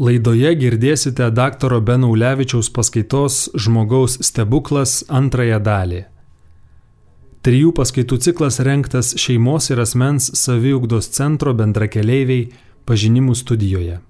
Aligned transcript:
Laidoje 0.00 0.54
girdėsite 0.56 1.26
dr. 1.36 1.74
Benaulevičiaus 1.84 2.70
paskaitos 2.72 3.50
Žmogaus 3.52 4.14
stebuklas 4.24 5.02
antrąją 5.12 5.58
dalį. 5.60 5.98
Trijų 7.44 7.74
paskaitų 7.76 8.16
ciklas 8.24 8.56
renktas 8.64 9.12
šeimos 9.20 9.68
ir 9.68 9.82
asmens 9.84 10.30
saviugdos 10.40 11.10
centro 11.12 11.52
bendrakeleiviai 11.52 12.48
pažinimų 12.88 13.36
studijoje. 13.36 14.00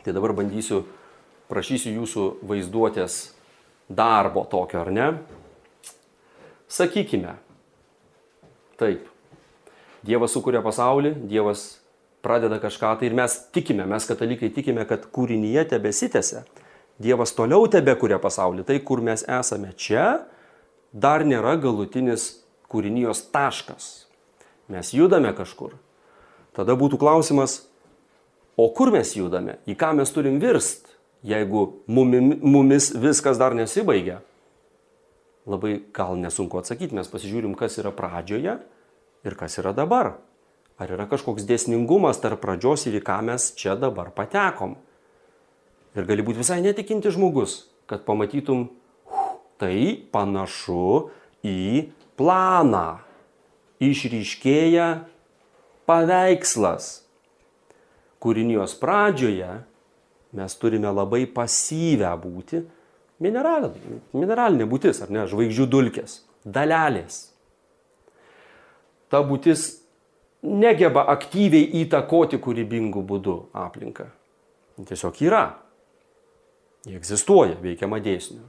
Tai 0.00 0.16
dabar 0.16 0.32
bandysiu, 0.40 0.86
prašysiu 1.52 1.92
jūsų 1.92 2.26
vaizduotės 2.48 3.20
darbo 3.92 4.48
tokio, 4.48 4.86
ar 4.86 4.92
ne? 4.94 5.12
Sakykime, 6.64 7.36
taip, 8.80 9.04
Dievas 10.04 10.32
sukuria 10.32 10.64
pasaulį, 10.64 11.12
Dievas 11.28 11.83
pradeda 12.24 12.58
kažką 12.62 12.94
tai 13.00 13.10
ir 13.10 13.16
mes 13.16 13.36
tikime, 13.54 13.86
mes 13.88 14.08
katalikai 14.08 14.50
tikime, 14.54 14.86
kad 14.88 15.04
kūrinyje 15.12 15.66
tebesitėse. 15.74 16.44
Dievas 17.02 17.34
toliau 17.34 17.66
tebe 17.70 17.94
kuria 17.98 18.20
pasaulį. 18.22 18.64
Tai, 18.68 18.78
kur 18.86 19.02
mes 19.04 19.24
esame 19.26 19.72
čia, 19.76 20.24
dar 20.94 21.24
nėra 21.26 21.56
galutinis 21.60 22.44
kūrinijos 22.70 23.26
taškas. 23.34 24.06
Mes 24.70 24.94
judame 24.94 25.34
kažkur. 25.36 25.74
Tada 26.54 26.76
būtų 26.78 26.98
klausimas, 27.02 27.64
o 28.56 28.68
kur 28.74 28.92
mes 28.94 29.10
judame, 29.18 29.58
į 29.66 29.74
ką 29.78 29.90
mes 29.98 30.12
turim 30.14 30.38
virst, 30.42 30.86
jeigu 31.26 31.66
mumis 31.90 32.92
viskas 32.94 33.40
dar 33.40 33.56
nesibaigia. 33.58 34.20
Labai 35.50 35.76
gal 35.92 36.16
nesunku 36.16 36.60
atsakyti, 36.60 36.94
mes 36.96 37.10
pasižiūrim, 37.10 37.56
kas 37.58 37.76
yra 37.82 37.92
pradžioje 37.92 38.54
ir 39.24 39.36
kas 39.36 39.58
yra 39.60 39.74
dabar. 39.76 40.14
Ar 40.74 40.90
yra 40.90 41.06
kažkoks 41.06 41.46
dėsningumas 41.46 42.18
tarp 42.22 42.40
pradžios 42.42 42.88
ir 42.88 42.98
į 42.98 43.04
ką 43.06 43.20
mes 43.28 43.52
čia 43.54 43.76
dabar 43.78 44.10
patekom? 44.14 44.74
Ir 45.94 46.08
gali 46.08 46.24
būti 46.26 46.40
visai 46.42 46.58
netikinti 46.64 47.12
žmogus, 47.14 47.68
kad 47.86 48.02
pamatytum, 48.06 48.66
tai 49.62 49.94
panašu 50.10 51.12
į 51.46 51.92
planą. 52.18 52.98
Išryškėja 53.84 54.88
paveikslas. 55.86 57.04
Kūrinijos 58.22 58.74
pradžioje 58.80 59.60
mes 60.34 60.58
turime 60.58 60.90
labai 60.90 61.22
pasyvę 61.30 62.10
būti, 62.18 62.64
mineralinė, 63.22 64.00
mineralinė 64.16 64.66
būtis, 64.66 65.02
ar 65.04 65.12
ne, 65.14 65.28
žvaigždžių 65.30 65.66
dulkės, 65.70 66.18
dalelės. 66.42 67.20
Ta 69.12 69.20
būtis 69.22 69.83
negeba 70.44 71.06
aktyviai 71.12 71.70
įtakoti 71.82 72.38
kūrybingų 72.42 73.02
būdų 73.08 73.36
aplinką. 73.56 74.10
Tiesiog 74.84 75.20
yra. 75.24 75.44
Jie 76.84 76.98
egzistuoja, 76.98 77.56
veikiama 77.62 78.00
dėsnių. 78.04 78.42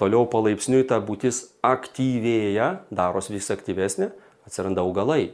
Toliau 0.00 0.26
palaipsniui 0.28 0.84
ta 0.90 0.98
būtis 1.00 1.46
aktyvėja, 1.64 2.84
daros 2.92 3.30
vis 3.30 3.48
aktyvesnė, 3.54 4.10
atsiranda 4.44 4.82
augalai. 4.82 5.30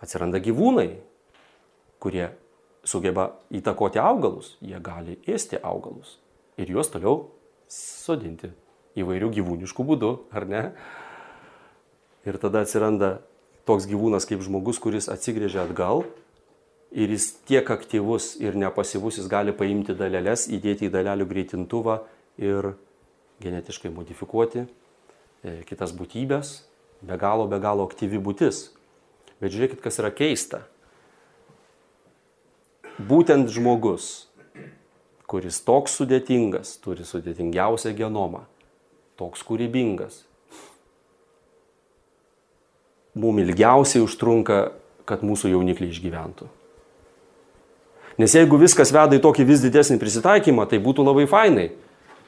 Atsiranda 0.00 0.40
gyvūnai, 0.40 0.92
kurie 2.00 2.30
sugeba 2.86 3.32
įtakoti 3.50 4.00
augalus, 4.00 4.54
jie 4.62 4.78
gali 4.80 5.18
ėsti 5.26 5.58
augalus 5.60 6.16
ir 6.56 6.70
juos 6.72 6.88
toliau 6.92 7.26
sodinti 7.68 8.50
įvairių 8.96 9.28
gyvūniškų 9.36 9.84
būdų, 9.90 10.12
ar 10.32 10.46
ne? 10.48 10.62
Ir 12.26 12.38
tada 12.42 12.64
atsiranda 12.66 13.20
toks 13.66 13.86
gyvūnas 13.86 14.26
kaip 14.26 14.42
žmogus, 14.42 14.80
kuris 14.82 15.10
atsigrėžia 15.10 15.64
atgal 15.66 16.04
ir 16.90 17.10
jis 17.12 17.32
tiek 17.46 17.70
aktyvus 17.70 18.34
ir 18.42 18.56
nepasyvus, 18.58 19.18
jis 19.20 19.28
gali 19.30 19.54
paimti 19.56 19.94
dalelės, 19.96 20.46
įdėti 20.50 20.88
į 20.88 20.94
dalelių 20.94 21.26
greitintuvą 21.28 21.98
ir 22.42 22.72
genetiškai 23.42 23.92
modifikuoti 23.92 24.64
e, 24.64 25.60
kitas 25.68 25.92
būtybės. 25.96 26.60
Be 27.06 27.18
galo, 27.20 27.44
be 27.50 27.58
galo 27.60 27.84
aktyvi 27.86 28.18
būtis. 28.22 28.70
Bet 29.42 29.52
žiūrėkit, 29.52 29.82
kas 29.84 30.00
yra 30.00 30.10
keista. 30.14 30.62
Būtent 32.96 33.52
žmogus, 33.52 34.30
kuris 35.28 35.58
toks 35.66 35.98
sudėtingas, 35.98 36.78
turi 36.80 37.04
sudėtingiausią 37.04 37.92
genomą, 37.98 38.46
toks 39.20 39.44
kūrybingas, 39.44 40.22
mums 43.16 43.42
ilgiausiai 43.42 44.04
užtrunka, 44.04 44.60
kad 45.06 45.22
mūsų 45.24 45.54
jaunikliai 45.54 45.92
išgyventų. 45.94 46.48
Nes 48.20 48.32
jeigu 48.32 48.56
viskas 48.60 48.92
veda 48.96 49.16
į 49.16 49.22
tokį 49.24 49.44
vis 49.44 49.62
didesnį 49.64 49.98
prisitaikymą, 50.00 50.64
tai 50.70 50.80
būtų 50.82 51.04
labai 51.04 51.26
fainai. 51.28 51.68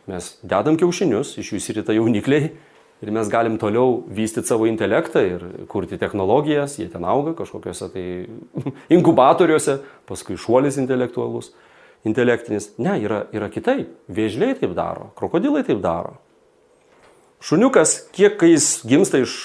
Mes 0.09 0.34
dedam 0.44 0.77
kiaušinius, 0.81 1.37
iš 1.41 1.53
jų 1.53 1.60
įsirita 1.60 1.97
jaunikliai 1.97 2.50
ir 2.98 3.12
mes 3.15 3.31
galim 3.31 3.56
toliau 3.60 4.03
vystyti 4.12 4.50
savo 4.50 4.66
intelektą 4.69 5.22
ir 5.25 5.44
kurti 5.71 5.98
technologijas, 6.00 6.78
jie 6.81 6.88
ten 6.93 7.04
auga 7.09 7.34
kažkokiuose 7.38 7.88
tai 7.94 8.04
inkubatoriuose, 8.97 9.78
paskui 10.09 10.38
šuolis 10.41 10.81
intelektualus, 10.81 11.53
intelektinis. 12.09 12.72
Ne, 12.81 12.98
yra, 13.04 13.25
yra 13.32 13.48
kitaip. 13.53 13.93
Vėžliai 14.12 14.56
taip 14.60 14.77
daro, 14.77 15.12
krokodilai 15.19 15.65
taip 15.69 15.81
daro. 15.84 16.19
Šuniukas, 17.44 18.00
kiek 18.16 18.37
kai 18.41 18.50
jis 18.50 18.81
gimsta 18.88 19.22
iš 19.22 19.38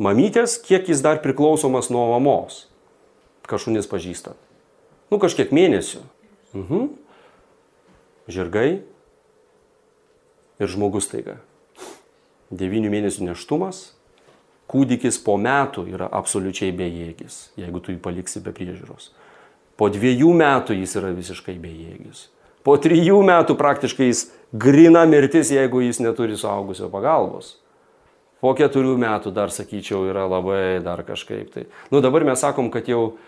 mamytės, 0.00 0.56
kiek 0.64 0.88
jis 0.88 1.02
dar 1.04 1.20
priklausomas 1.24 1.90
nuo 1.92 2.06
mamos. 2.14 2.64
Kažunis 3.50 3.88
pažįstat. 3.90 4.38
Nu, 5.10 5.18
kažkiek 5.18 5.52
mėnesių. 5.52 6.02
Mhm. 6.54 6.90
Žirgai 8.30 8.82
ir 10.60 10.70
žmogus 10.70 11.10
taiga. 11.10 11.40
Devynių 12.50 12.90
mėnesių 12.92 13.30
neštumas. 13.30 13.90
Kūdikis 14.70 15.18
po 15.24 15.34
metų 15.34 15.88
yra 15.90 16.06
absoliučiai 16.14 16.70
bejėgis, 16.70 17.48
jeigu 17.58 17.80
tu 17.82 17.90
jį 17.90 17.98
paliksi 18.02 18.42
be 18.44 18.52
priežiūros. 18.54 19.08
Po 19.74 19.88
dviejų 19.90 20.30
metų 20.36 20.76
jis 20.78 20.94
yra 21.00 21.10
visiškai 21.16 21.56
bejėgis. 21.58 22.28
Po 22.62 22.76
trijų 22.78 23.18
metų 23.26 23.56
praktiškai 23.58 24.10
jis 24.10 24.28
grina 24.52 25.02
mirtis, 25.10 25.50
jeigu 25.50 25.80
jis 25.82 25.98
neturi 26.04 26.36
suaugusio 26.38 26.90
pagalbos. 26.92 27.56
Po 28.40 28.54
keturių 28.56 28.94
metų 29.00 29.34
dar, 29.36 29.52
sakyčiau, 29.52 30.06
yra 30.08 30.24
labai 30.24 30.80
dar 30.84 31.02
kažkaip 31.04 31.50
tai. 31.52 31.66
Nu 31.92 32.00
dabar 32.00 32.24
mes 32.24 32.40
sakom, 32.40 32.70
kad 32.72 32.88
jau 32.88 33.18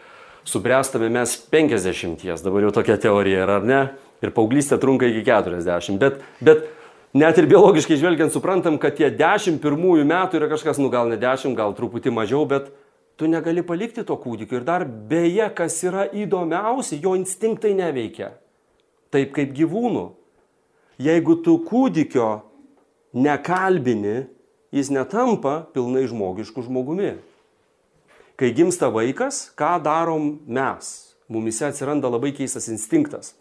subręstame 0.49 1.11
mes 1.12 1.34
50, 1.53 2.25
dabar 2.43 2.65
jau 2.65 2.73
tokia 2.73 2.97
teorija 3.00 3.45
yra, 3.45 3.59
ar 3.61 3.67
ne? 3.69 3.83
Ir 4.23 4.33
paauglystė 4.33 4.78
trunka 4.81 5.09
iki 5.11 5.25
40. 5.27 5.99
Bet, 6.00 6.23
bet 6.41 6.65
net 7.12 7.39
ir 7.39 7.49
biologiškai 7.50 7.99
žvelgiant 8.00 8.33
suprantam, 8.33 8.78
kad 8.81 8.97
tie 8.97 9.11
10 9.12 9.61
pirmųjų 9.62 10.06
metų 10.09 10.41
yra 10.41 10.49
kažkas, 10.55 10.81
nu 10.81 10.89
gal 10.93 11.11
ne 11.11 11.19
10, 11.21 11.56
gal 11.59 11.75
truputį 11.77 12.15
mažiau, 12.15 12.47
bet 12.49 12.71
tu 13.21 13.29
negali 13.29 13.65
palikti 13.67 14.06
to 14.06 14.17
kūdikio. 14.17 14.62
Ir 14.62 14.67
dar 14.67 14.87
beje, 14.87 15.50
kas 15.59 15.77
yra 15.84 16.06
įdomiausia, 16.09 17.03
jo 17.03 17.12
instinktai 17.19 17.75
neveikia. 17.77 18.33
Taip 19.12 19.34
kaip 19.37 19.53
gyvūnų. 19.59 20.06
Jeigu 21.03 21.37
tu 21.44 21.59
kūdikio 21.67 22.31
nekalbini, 23.12 24.23
jis 24.72 24.91
netampa 24.91 25.66
pilnai 25.75 26.06
žmogišku 26.09 26.65
žmogumi. 26.65 27.16
Kai 28.41 28.50
gimsta 28.56 28.88
vaikas, 28.91 29.53
ką 29.55 29.77
darom 29.84 30.38
mes? 30.49 31.12
Mumise 31.28 31.69
atsiranda 31.69 32.10
labai 32.10 32.33
keistas 32.34 32.66
instinktas. 32.72 33.37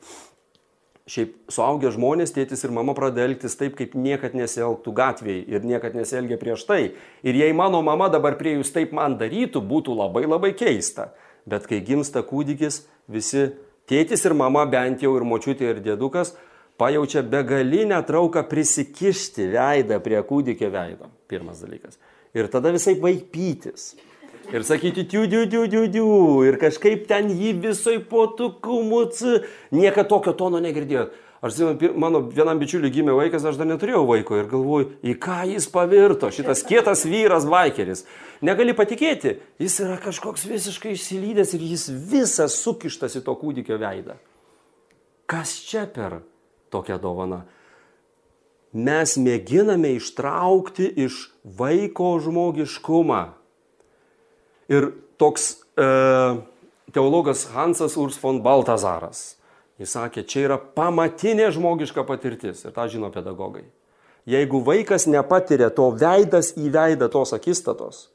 Šiaip 1.10 1.34
suaugę 1.52 1.90
žmonės, 1.92 2.32
tėtis 2.36 2.62
ir 2.64 2.72
mama 2.76 2.94
pradeda 2.96 3.26
elgtis 3.26 3.58
taip, 3.58 3.74
kaip 3.80 3.96
niekad 3.98 4.36
nesielgtų 4.38 4.94
gatvėje 4.96 5.48
ir 5.50 5.66
niekad 5.66 5.96
nesielgia 5.98 6.38
prieš 6.40 6.68
tai. 6.70 6.94
Ir 7.26 7.40
jei 7.40 7.56
mano 7.58 7.82
mama 7.84 8.12
dabar 8.14 8.38
prie 8.40 8.54
jūs 8.60 8.72
taip 8.76 8.94
man 8.96 9.18
darytų, 9.20 9.64
būtų 9.66 9.98
labai 9.98 10.28
labai 10.28 10.54
keista. 10.56 11.10
Bet 11.50 11.66
kai 11.68 11.82
gimsta 11.82 12.22
kūdikis, 12.22 12.84
visi 13.10 13.50
tėtis 13.90 14.24
ir 14.28 14.38
mama, 14.38 14.68
bent 14.70 15.02
jau 15.02 15.16
ir 15.18 15.26
močiutė 15.26 15.72
ir 15.74 15.82
dėdukas, 15.84 16.36
pajaučia 16.82 17.22
begalinę 17.22 18.02
trauką 18.08 18.42
prisikišti 18.50 19.52
veidą 19.54 20.00
prie 20.02 20.22
kūdikio 20.26 20.72
veido. 20.74 21.12
Pirmas 21.30 21.62
dalykas. 21.62 22.00
Ir 22.34 22.50
tada 22.50 22.72
visai 22.74 22.96
vaipytis. 22.98 23.92
Ir 24.52 24.66
sakyti, 24.68 25.06
tiu, 25.08 25.28
tiu, 25.30 25.46
tiu, 25.48 25.68
tiu, 25.70 25.84
tiu. 25.94 26.08
Ir 26.48 26.58
kažkaip 26.60 27.06
ten 27.08 27.30
jį 27.30 27.54
visai 27.68 28.00
potukumuts. 28.04 29.22
Niekada 29.72 30.10
tokio 30.10 30.34
tono 30.34 30.60
negirdėjot. 30.64 31.14
Aš 31.42 31.56
žinau, 31.58 31.94
mano 31.98 32.20
vienam 32.30 32.60
bičiuliui 32.62 32.92
gimė 32.94 33.16
vaikas, 33.18 33.46
aš 33.50 33.58
dar 33.58 33.66
neturėjau 33.66 34.04
vaiko 34.06 34.36
ir 34.38 34.50
galvoju, 34.50 34.92
į 35.02 35.16
ką 35.18 35.40
jis 35.50 35.66
pavirto, 35.74 36.30
šitas 36.30 36.62
kietas 36.68 37.02
vyras 37.10 37.48
baikeris. 37.50 38.04
Negali 38.46 38.76
patikėti, 38.78 39.40
jis 39.58 39.80
yra 39.82 39.98
kažkoks 40.04 40.46
visiškai 40.46 40.94
išsilydęs 40.94 41.56
ir 41.58 41.66
jis 41.72 41.88
visas 42.12 42.60
sukištas 42.62 43.18
į 43.18 43.24
to 43.26 43.34
kūdikio 43.42 43.80
veidą. 43.82 44.20
Kas 45.26 45.56
čia 45.66 45.88
per 45.90 46.20
tokia 46.72 46.98
dovana. 47.02 47.44
Mes 48.72 49.18
mėginame 49.20 49.98
ištraukti 49.98 50.88
iš 51.04 51.26
vaiko 51.44 52.14
žmogiškumą. 52.24 53.24
Ir 54.72 54.94
toks, 55.20 55.58
e, 55.76 55.88
teologas 56.96 57.50
Hansas 57.52 57.98
Urs 58.00 58.16
von 58.22 58.40
Baltazaras. 58.42 59.36
Jis 59.82 59.96
sakė, 59.98 60.24
čia 60.24 60.46
yra 60.46 60.58
pamatinė 60.58 61.50
žmogiška 61.52 62.06
patirtis 62.08 62.64
ir 62.64 62.74
tą 62.76 62.88
žino 62.88 63.10
pedagogai. 63.12 63.66
Jeigu 64.30 64.62
vaikas 64.64 65.08
nepatiria 65.10 65.72
to 65.74 65.90
veidas 65.98 66.54
į 66.54 66.70
veidą 66.72 67.10
tos 67.10 67.34
akistatos, 67.34 68.06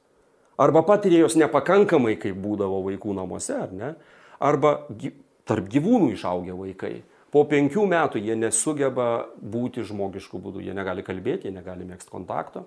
arba 0.56 0.84
patiria 0.86 1.24
jos 1.24 1.34
nepakankamai, 1.36 2.14
kaip 2.22 2.38
būdavo 2.38 2.84
vaikų 2.86 3.16
namuose, 3.18 3.56
ar 3.58 3.72
ne, 3.74 3.90
arba 4.38 4.78
tarp 5.46 5.66
gyvūnų 5.72 6.12
išaugę 6.14 6.54
vaikai, 6.54 7.00
po 7.36 7.42
penkių 7.44 7.84
metų 7.90 8.20
jie 8.24 8.32
nesugeba 8.38 9.28
būti 9.36 9.82
žmogiškų 9.84 10.38
būdų, 10.40 10.62
jie 10.64 10.72
negali 10.72 11.02
kalbėti, 11.04 11.50
jie 11.50 11.52
negali 11.52 11.84
mėgsti 11.84 12.08
kontakto, 12.08 12.62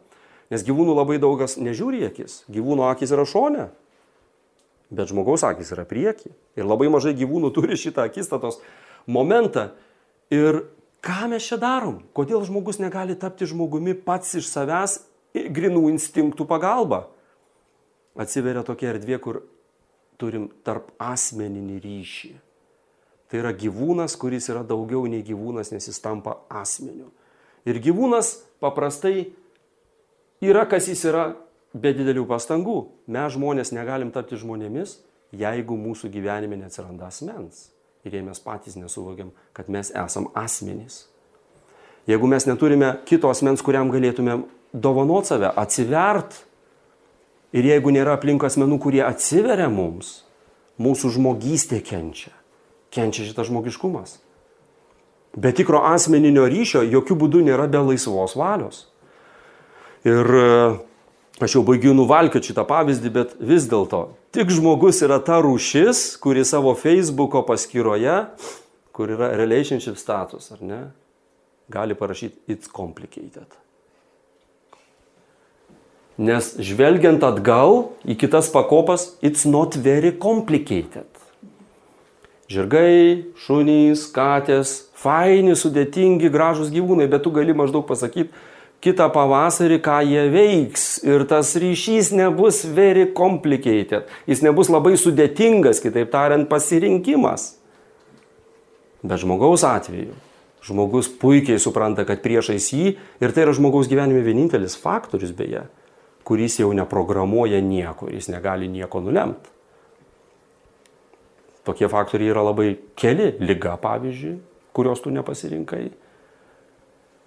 nes 0.53 0.61
gyvūnų 0.65 0.93
labai 0.93 1.17
daugas 1.21 1.55
nežiūri 1.57 2.03
akis, 2.05 2.43
gyvūnų 2.53 2.85
akis 2.91 3.13
yra 3.15 3.25
šone, 3.25 3.63
bet 4.93 5.09
žmogaus 5.09 5.41
akis 5.47 5.73
yra 5.73 5.87
prieki. 5.89 6.29
Ir 6.53 6.69
labai 6.69 6.85
mažai 6.93 7.15
gyvūnų 7.17 7.49
turi 7.55 7.77
šitą 7.81 8.05
akistatos 8.05 8.59
momentą. 9.09 9.71
Ir 10.29 10.67
ką 11.01 11.31
mes 11.31 11.47
čia 11.49 11.57
darom? 11.57 12.03
Kodėl 12.13 12.45
žmogus 12.45 12.77
negali 12.77 13.15
tapti 13.17 13.49
žmogumi 13.49 13.95
pats 13.97 14.35
iš 14.37 14.51
savęs 14.51 14.99
grinų 15.33 15.87
instinktų 15.95 16.45
pagalba? 16.49 17.07
Atsiveria 18.19 18.61
tokia 18.67 18.93
erdvė, 18.93 19.17
kur 19.17 19.41
turim 20.21 20.49
tarp 20.61 20.93
asmeninį 21.01 21.79
ryšį. 21.81 22.31
Tai 23.29 23.43
yra 23.43 23.51
gyvūnas, 23.53 24.15
kuris 24.17 24.49
yra 24.49 24.63
daugiau 24.65 25.05
nei 25.09 25.21
gyvūnas, 25.25 25.69
nes 25.73 25.85
jis 25.85 26.01
tampa 26.01 26.39
asmeniu. 26.49 27.11
Ir 27.69 27.77
gyvūnas 27.83 28.39
paprastai 28.63 29.29
yra, 30.41 30.65
kas 30.69 30.89
jis 30.89 31.03
yra 31.11 31.25
be 31.73 31.93
didelių 31.93 32.25
pastangų. 32.29 32.79
Mes 33.11 33.35
žmonės 33.35 33.73
negalim 33.75 34.09
tapti 34.15 34.39
žmonėmis, 34.39 34.97
jeigu 35.35 35.77
mūsų 35.77 36.09
gyvenime 36.13 36.57
neatsiranda 36.57 37.09
asmens. 37.11 37.67
Ir 38.07 38.15
jei 38.15 38.25
mes 38.25 38.39
patys 38.41 38.79
nesuvokiam, 38.79 39.29
kad 39.53 39.69
mes 39.69 39.91
esam 39.91 40.29
asmenys. 40.37 41.03
Jeigu 42.09 42.29
mes 42.31 42.47
neturime 42.47 42.95
kito 43.05 43.29
asmens, 43.29 43.61
kuriam 43.61 43.91
galėtume 43.93 44.39
dovanot 44.73 45.29
save, 45.29 45.51
atsivert. 45.53 46.39
Ir 47.53 47.65
jeigu 47.65 47.93
nėra 47.93 48.15
aplink 48.17 48.45
asmenų, 48.45 48.79
kurie 48.81 49.03
atsiveria 49.05 49.69
mums, 49.73 50.23
mūsų 50.81 51.13
žmogystė 51.17 51.83
kenčia. 51.85 52.33
Kenčia 52.93 53.27
šitas 53.27 53.49
žmogiškumas. 53.51 54.17
Be 55.37 55.51
tikro 55.53 55.83
asmeninio 55.85 56.47
ryšio 56.49 56.81
jokių 56.89 57.17
būdų 57.23 57.43
nėra 57.45 57.67
be 57.69 57.81
laisvos 57.91 58.33
valios. 58.39 58.87
Ir 60.07 60.25
Aš 61.39 61.53
jau 61.55 61.61
baigiu 61.63 61.93
nuvalkioti 61.95 62.51
šitą 62.51 62.65
pavyzdį, 62.67 63.09
bet 63.15 63.35
vis 63.39 63.63
dėlto 63.71 64.09
tik 64.35 64.49
žmogus 64.51 64.97
yra 65.05 65.21
ta 65.23 65.37
rūšis, 65.39 66.17
kuri 66.19 66.43
savo 66.43 66.73
Facebooko 66.75 67.45
paskyroje, 67.47 68.15
kur 68.91 69.13
yra 69.15 69.29
relationship 69.39 69.95
status, 69.95 70.49
ar 70.51 70.59
ne, 70.59 70.79
gali 71.71 71.95
parašyti 71.95 72.51
it's 72.51 72.67
complicated. 72.67 73.47
Nes 76.19 76.51
žvelgiant 76.59 77.23
atgal 77.23 77.93
į 78.03 78.19
kitas 78.19 78.51
pakopas, 78.51 79.13
it's 79.23 79.47
not 79.47 79.79
very 79.79 80.11
complicated. 80.11 81.07
Žirgai, 82.49 83.29
šunys, 83.37 84.07
katės, 84.13 84.89
faini, 84.97 85.53
sudėtingi, 85.53 86.31
gražus 86.33 86.71
gyvūnai, 86.73 87.05
bet 87.11 87.21
tu 87.25 87.33
gali 87.33 87.53
maždaug 87.53 87.85
pasakyti, 87.85 88.33
kitą 88.81 89.09
pavasarį, 89.13 89.77
ką 89.85 89.99
jie 90.07 90.23
veiks. 90.33 90.87
Ir 91.05 91.27
tas 91.29 91.53
ryšys 91.61 92.09
nebus 92.17 92.63
very 92.65 93.05
complicated. 93.13 94.09
Jis 94.25 94.41
nebus 94.45 94.71
labai 94.73 94.95
sudėtingas, 94.97 95.83
kitaip 95.83 96.09
tariant, 96.15 96.49
pasirinkimas. 96.49 97.51
Bet 99.05 99.21
žmogaus 99.21 99.61
atveju 99.67 100.17
žmogus 100.65 101.07
puikiai 101.19 101.59
supranta, 101.61 102.05
kad 102.07 102.23
priešais 102.23 102.71
jį 102.73 102.95
ir 103.23 103.35
tai 103.35 103.45
yra 103.45 103.53
žmogaus 103.55 103.89
gyvenime 103.91 104.21
vienintelis 104.25 104.77
faktorius 104.79 105.31
beje, 105.35 105.63
kuris 106.27 106.59
jau 106.59 106.71
neprogramuoja 106.75 107.61
nieko 107.63 108.09
ir 108.09 108.19
jis 108.19 108.29
negali 108.33 108.69
nieko 108.71 109.01
nulemti. 109.03 109.58
Tokie 111.67 111.89
faktoriai 111.91 112.31
yra 112.33 112.43
labai 112.47 112.73
keli. 112.99 113.33
Liga, 113.43 113.75
pavyzdžiui, 113.81 114.37
kurios 114.75 115.01
tu 115.03 115.11
nepasirinkai 115.13 115.89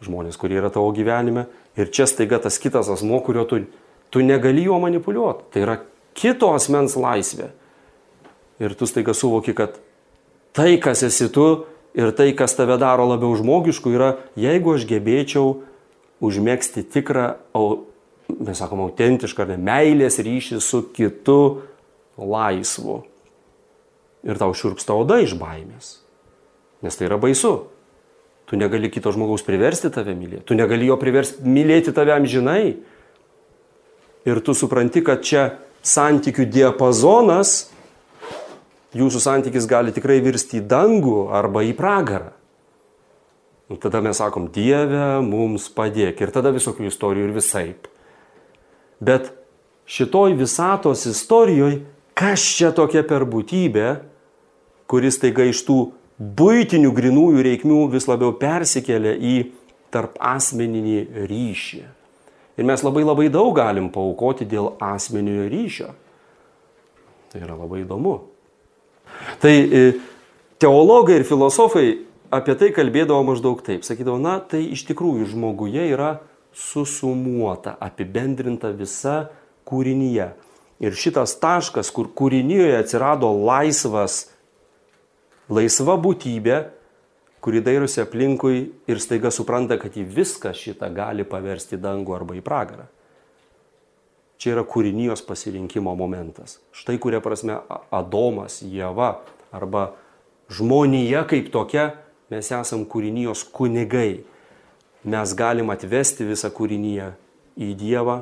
žmonės, 0.02 0.38
kurie 0.40 0.58
yra 0.58 0.70
tavo 0.73 0.90
gyvenime. 0.94 1.46
Ir 1.79 1.93
čia 1.94 2.08
staiga 2.11 2.40
tas 2.43 2.58
kitas 2.61 2.90
asmo, 2.93 3.20
kurio 3.25 3.44
tu, 3.49 3.62
tu 4.12 4.23
negali 4.25 4.67
juo 4.67 4.81
manipuliuoti. 4.82 5.49
Tai 5.55 5.64
yra 5.64 5.76
kito 6.19 6.52
asmens 6.56 6.96
laisvė. 6.99 7.52
Ir 8.62 8.75
tu 8.79 8.87
staiga 8.88 9.14
suvoki, 9.17 9.55
kad 9.56 9.79
tai, 10.56 10.76
kas 10.82 11.05
esi 11.06 11.28
tu 11.32 11.64
ir 11.96 12.12
tai, 12.17 12.31
kas 12.37 12.56
tave 12.56 12.76
daro 12.81 13.06
labiau 13.08 13.35
žmogišku, 13.37 13.93
yra, 13.94 14.14
jeigu 14.38 14.76
aš 14.76 14.87
gebėčiau 14.88 15.62
užmėgsti 16.23 16.85
tikrą, 16.93 17.26
mes 18.32 18.61
sakom, 18.61 18.85
autentišką 18.87 19.49
ne, 19.50 19.58
meilės 19.61 20.20
ryšį 20.23 20.61
su 20.62 20.85
kitu 20.94 21.40
laisvu. 22.17 23.02
Ir 24.23 24.39
tau 24.39 24.55
širpsta 24.55 24.95
oda 24.95 25.19
iš 25.23 25.35
baimės. 25.39 25.97
Nes 26.83 26.99
tai 26.99 27.09
yra 27.09 27.19
baisu. 27.23 27.67
Tu 28.47 28.59
negali 28.59 28.91
kito 28.93 29.11
žmogaus 29.15 29.45
priversti 29.47 29.91
tave 29.91 30.15
mylėti. 30.19 30.45
Tu 30.51 30.59
negali 30.59 30.87
jo 30.91 30.99
priversti 31.01 31.47
mylėti 31.47 31.95
tave 31.95 32.15
amžinai. 32.15 32.77
Ir 34.29 34.41
tu 34.45 34.55
supranti, 34.55 35.03
kad 35.03 35.25
čia 35.27 35.47
santykių 35.83 36.47
diapazonas, 36.53 37.73
jūsų 38.95 39.23
santykis 39.25 39.67
gali 39.71 39.95
tikrai 39.95 40.21
virsti 40.23 40.61
į 40.61 40.67
dangų 40.71 41.17
arba 41.35 41.65
į 41.67 41.73
pragarą. 41.79 42.31
Ir 43.73 43.81
tada 43.81 44.03
mes 44.05 44.19
sakom, 44.21 44.51
Dieve, 44.53 45.23
mums 45.25 45.71
padėk. 45.73 46.21
Ir 46.21 46.35
tada 46.35 46.53
visokių 46.53 46.91
istorijų 46.91 47.31
ir 47.31 47.35
visaip. 47.39 47.89
Bet 49.03 49.33
šitoj 49.89 50.37
visatos 50.37 51.07
istorijoje, 51.09 51.81
kas 52.15 52.45
čia 52.59 52.71
tokia 52.77 53.01
per 53.07 53.25
būtybė, 53.25 54.12
kuris 54.93 55.17
taiga 55.23 55.47
iš 55.49 55.65
tų 55.65 55.79
būtinių 56.21 56.93
grinųjų 56.93 57.43
reikmių 57.49 57.81
vis 57.94 58.06
labiau 58.11 58.35
persikelia 58.37 59.17
į 59.17 59.37
tarp 59.93 60.19
asmeninį 60.21 61.27
ryšį. 61.29 61.83
Ir 62.61 62.69
mes 62.69 62.85
labai 62.85 63.05
labai 63.05 63.31
daug 63.33 63.55
galim 63.56 63.89
paukoti 63.93 64.44
dėl 64.49 64.75
asmeninio 64.85 65.49
ryšio. 65.49 65.91
Tai 67.33 67.41
yra 67.41 67.56
labai 67.56 67.81
įdomu. 67.87 68.19
Tai 69.41 69.53
e, 69.53 69.85
teologai 70.61 71.21
ir 71.21 71.25
filosofai 71.28 71.87
apie 72.33 72.57
tai 72.61 72.69
kalbėdavo 72.76 73.25
maždaug 73.28 73.62
taip. 73.64 73.87
Sakydavo, 73.88 74.19
na, 74.21 74.37
tai 74.40 74.66
iš 74.76 74.85
tikrųjų 74.90 75.31
žmoguje 75.33 75.88
yra 75.95 76.19
susumuota, 76.52 77.78
apibendrinta 77.81 78.73
visa 78.76 79.31
kūrinyje. 79.69 80.28
Ir 80.83 80.97
šitas 80.99 81.37
taškas, 81.40 81.93
kur 81.95 82.11
kūrinyje 82.12 82.75
atsirado 82.81 83.31
laisvas 83.33 84.32
laisva 85.52 85.99
būtybė, 86.00 86.59
kuri 87.42 87.61
dairosi 87.64 88.00
aplinkui 88.02 88.59
ir 88.88 89.00
staiga 89.02 89.32
supranta, 89.35 89.78
kad 89.80 89.97
ji 89.99 90.04
viską 90.06 90.54
šitą 90.56 90.88
gali 90.94 91.26
paversti 91.28 91.78
dangų 91.80 92.16
arba 92.16 92.37
į 92.38 92.44
pragarą. 92.47 92.87
Čia 94.42 94.56
yra 94.56 94.64
kūrinijos 94.66 95.23
pasirinkimo 95.26 95.92
momentas. 95.94 96.56
Štai 96.75 96.97
kuria 97.02 97.21
prasme 97.23 97.61
Adomas, 97.94 98.59
Jėva 98.66 99.21
arba 99.54 99.92
žmonija 100.50 101.23
kaip 101.30 101.52
tokia, 101.54 101.92
mes 102.32 102.50
esam 102.50 102.82
kūrinijos 102.88 103.44
kunigai. 103.54 104.25
Mes 105.02 105.35
galim 105.38 105.71
atvesti 105.75 106.26
visą 106.26 106.50
kūrinyje 106.54 107.12
į 107.59 107.73
Dievą 107.78 108.21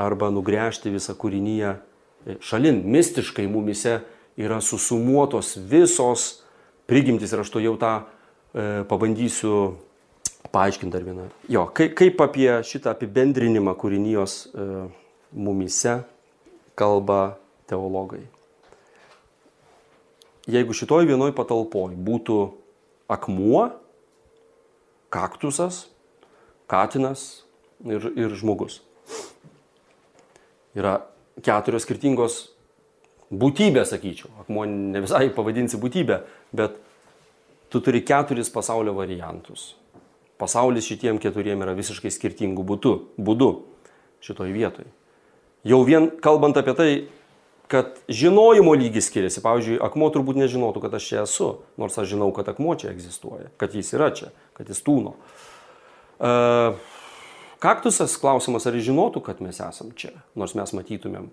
arba 0.00 0.30
nugręžti 0.32 0.92
visą 0.92 1.16
kūrinyje 1.16 1.74
šalin. 2.44 2.80
Mistiškai 2.88 3.46
mumise 3.48 4.00
yra 4.40 4.60
susumuotos 4.64 5.54
visos 5.56 6.40
prigimtis 6.88 7.32
ir 7.32 7.42
aš 7.42 7.52
to 7.52 7.62
jau 7.62 7.76
tą 7.80 7.92
e, 8.00 8.82
pabandysiu 8.88 9.76
paaiškinti 10.50 10.94
dar 10.94 11.04
vieną. 11.06 11.28
Jo, 11.52 11.66
kaip, 11.76 11.94
kaip 11.98 12.22
apie 12.24 12.48
šitą 12.66 12.94
apibendrinimą 12.94 13.76
kūrinijos 13.78 14.36
e, 14.50 14.68
mumise 15.36 16.00
kalba 16.78 17.36
teologai. 17.70 18.24
Jeigu 20.50 20.74
šitoj 20.74 21.06
vienoj 21.06 21.34
patalpoj 21.36 21.94
būtų 21.94 22.38
akmuo, 23.12 23.68
kaktusas, 25.12 25.84
katinas 26.70 27.42
ir, 27.84 28.08
ir 28.18 28.34
žmogus. 28.38 28.80
Yra 30.74 31.00
keturios 31.44 31.84
skirtingos 31.84 32.46
būtybė, 33.30 33.84
sakyčiau. 33.86 34.30
Akmuo 34.42 34.66
ne 34.68 35.02
visai 35.02 35.28
pavadinsi 35.34 35.78
būtybę, 35.80 36.20
bet 36.56 36.78
tu 37.70 37.80
turi 37.84 38.02
keturis 38.06 38.50
pasaulio 38.52 38.94
variantus. 38.96 39.74
Pasaulis 40.40 40.88
šitiem 40.88 41.20
keturiem 41.20 41.62
yra 41.62 41.76
visiškai 41.76 42.10
skirtingų 42.10 42.64
būtų, 42.66 42.94
būdų 43.20 43.50
šitoj 44.24 44.52
vietoj. 44.54 44.88
Jau 45.68 45.82
vien 45.84 46.08
kalbant 46.24 46.56
apie 46.56 46.74
tai, 46.76 46.90
kad 47.70 48.00
žinojimo 48.10 48.72
lygis 48.74 49.10
skiriasi. 49.10 49.42
Pavyzdžiui, 49.44 49.76
akmuo 49.84 50.08
turbūt 50.10 50.40
nežinotų, 50.40 50.82
kad 50.82 50.96
aš 50.96 51.10
čia 51.12 51.20
esu, 51.22 51.50
nors 51.78 51.98
aš 52.00 52.08
žinau, 52.14 52.32
kad 52.34 52.48
akmuo 52.50 52.74
čia 52.80 52.90
egzistuoja, 52.90 53.52
kad 53.60 53.76
jis 53.76 53.92
yra 53.94 54.10
čia, 54.16 54.32
kad 54.56 54.72
jis 54.72 54.80
tūno. 54.82 55.14
Uh, 56.20 56.80
kaktusas 57.62 58.16
klausimas, 58.20 58.66
ar 58.66 58.74
jis 58.76 58.88
žinotų, 58.88 59.22
kad 59.28 59.44
mes 59.44 59.60
esam 59.62 59.92
čia, 59.96 60.16
nors 60.34 60.56
mes 60.58 60.74
matytumėm 60.76 61.30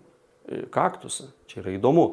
kaktusą. 0.73 1.31
Čia 1.51 1.61
yra 1.63 1.75
įdomu. 1.77 2.07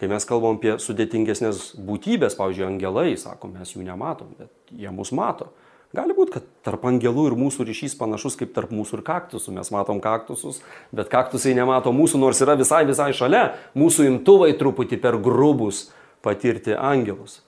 Kai 0.00 0.08
mes 0.08 0.24
kalbam 0.24 0.56
apie 0.56 0.78
sudėtingesnės 0.80 1.74
būtybės, 1.76 2.36
pavyzdžiui, 2.38 2.68
angelai, 2.70 3.10
sakom, 3.20 3.52
mes 3.58 3.74
jų 3.74 3.84
nematom, 3.84 4.30
bet 4.38 4.48
jie 4.72 4.88
mus 4.94 5.12
mato. 5.12 5.50
Gali 5.92 6.14
būti, 6.14 6.36
kad 6.36 6.44
tarp 6.62 6.84
angelų 6.86 7.26
ir 7.28 7.34
mūsų 7.34 7.66
ryšys 7.66 7.96
panašus 7.98 8.36
kaip 8.38 8.52
tarp 8.54 8.70
mūsų 8.70 9.00
ir 9.00 9.02
kaktusų. 9.08 9.56
Mes 9.56 9.72
matom 9.74 9.98
kaktusus, 10.00 10.60
bet 10.94 11.10
kaktusai 11.10 11.52
nemato 11.58 11.90
mūsų, 11.92 12.20
nors 12.22 12.38
yra 12.44 12.54
visai 12.56 12.84
visai 12.86 13.10
šalia. 13.16 13.56
Mūsų 13.74 14.06
imtuvai 14.12 14.52
truputį 14.60 15.00
per 15.02 15.18
grubus 15.18 15.88
patirti 16.22 16.76
angelus. 16.78 17.40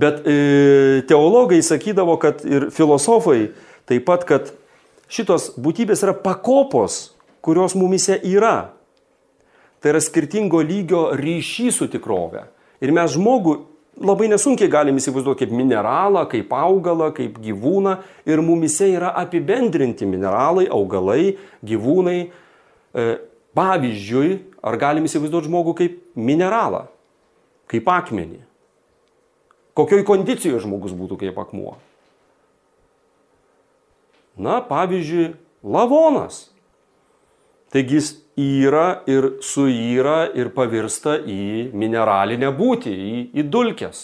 Bet 0.00 0.26
e, 0.26 1.04
teologai 1.06 1.60
sakydavo, 1.62 2.18
kad 2.18 2.42
ir 2.42 2.68
filosofai 2.74 3.52
taip 3.86 4.04
pat, 4.08 4.26
kad 4.26 4.50
šitos 5.10 5.52
būtybės 5.54 6.02
yra 6.06 6.16
pakopos, 6.18 7.12
kurios 7.44 7.78
mumise 7.78 8.18
yra. 8.26 8.72
Tai 9.80 9.94
yra 9.94 10.00
skirtingo 10.04 10.60
lygio 10.60 11.10
ryšys 11.16 11.80
su 11.80 11.88
tikrove. 11.88 12.44
Ir 12.84 12.92
mes 12.96 13.14
žmogų 13.14 13.56
labai 14.00 14.28
nesunkiai 14.32 14.70
galim 14.72 15.00
įsivaizduoti 15.00 15.46
kaip 15.46 15.54
mineralą, 15.56 16.26
kaip 16.30 16.52
augalą, 16.56 17.10
kaip 17.16 17.40
gyvūną 17.40 17.96
ir 18.28 18.42
mumise 18.44 18.90
yra 18.92 19.14
apibendrinti 19.20 20.08
mineralai, 20.08 20.68
augalai, 20.72 21.34
gyvūnai. 21.64 22.20
E, 22.90 23.08
pavyzdžiui, 23.56 24.36
ar 24.62 24.78
galim 24.80 25.08
įsivaizduoti 25.08 25.50
žmogų 25.50 25.74
kaip 25.80 25.98
mineralą, 26.18 26.84
kaip 27.70 27.88
akmenį? 27.90 28.40
Kokioj 29.78 30.04
kondicijoje 30.06 30.62
žmogus 30.64 30.94
būtų 30.96 31.18
kaip 31.24 31.38
akmuo? 31.40 31.76
Na, 34.40 34.60
pavyzdžiui, 34.64 35.34
lavonas. 35.62 36.49
Taigi 37.70 38.00
jis 38.00 38.08
yra 38.40 39.02
ir 39.06 39.28
suyra 39.46 40.24
ir 40.34 40.50
pavirsta 40.54 41.18
į 41.22 41.70
mineralinę 41.76 42.50
būtį, 42.56 42.90
į, 42.90 43.20
į 43.38 43.46
dulkes, 43.52 44.02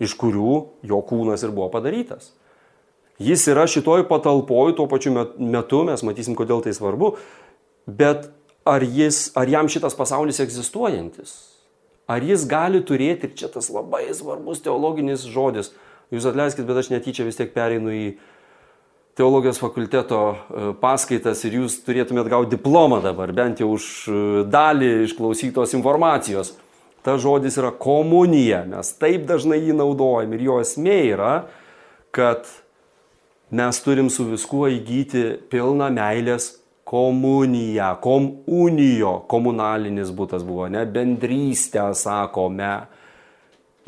iš 0.00 0.14
kurių 0.16 0.54
jo 0.88 1.00
kūnas 1.04 1.44
ir 1.44 1.52
buvo 1.52 1.68
padarytas. 1.74 2.32
Jis 3.18 3.44
yra 3.50 3.66
šitoj 3.66 4.06
patalpoj 4.08 4.76
tuo 4.78 4.86
pačiu 4.88 5.12
metu, 5.12 5.82
mes 5.84 6.04
matysim, 6.06 6.38
kodėl 6.38 6.62
tai 6.62 6.72
svarbu, 6.76 7.16
bet 7.84 8.30
ar, 8.68 8.84
jis, 8.84 9.32
ar 9.36 9.50
jam 9.50 9.68
šitas 9.68 9.96
pasaulis 9.98 10.38
egzistuojantis? 10.44 11.34
Ar 12.08 12.24
jis 12.24 12.46
gali 12.48 12.80
turėti, 12.86 13.28
ir 13.28 13.36
čia 13.36 13.50
tas 13.52 13.68
labai 13.74 14.06
svarbus 14.16 14.62
teologinis 14.64 15.26
žodis, 15.28 15.74
jūs 16.14 16.28
atleiskit, 16.30 16.64
bet 16.64 16.78
aš 16.80 16.92
netyčia 16.94 17.26
vis 17.26 17.36
tiek 17.36 17.50
pereinu 17.52 17.92
į 17.92 18.04
teologijos 19.18 19.58
fakulteto 19.58 20.20
e, 20.30 20.68
paskaitas 20.78 21.42
ir 21.48 21.58
jūs 21.58 21.80
turėtumėt 21.82 22.30
gauti 22.30 22.54
diplomą 22.54 23.00
dabar, 23.02 23.32
bent 23.34 23.58
jau 23.58 23.72
už 23.74 23.86
e, 24.06 24.18
dalį 24.46 24.92
išklausytos 25.08 25.74
informacijos. 25.74 26.54
Ta 27.02 27.16
žodis 27.18 27.56
yra 27.58 27.72
komunija, 27.74 28.62
mes 28.68 28.92
taip 29.00 29.26
dažnai 29.26 29.58
jį 29.62 29.74
naudojam 29.78 30.34
ir 30.36 30.44
jo 30.46 30.58
esmė 30.62 30.98
yra, 31.16 31.32
kad 32.14 32.46
mes 33.50 33.82
turim 33.82 34.10
su 34.12 34.28
viskuo 34.28 34.68
įgyti 34.70 35.24
pilną 35.50 35.90
meilės 35.94 36.52
komuniją, 36.88 37.94
komunijo, 38.04 39.14
komunalinis 39.30 40.12
būtas 40.14 40.46
buvo, 40.46 40.68
ne 40.72 40.84
bendrystę 40.88 41.90
sakome 41.98 42.72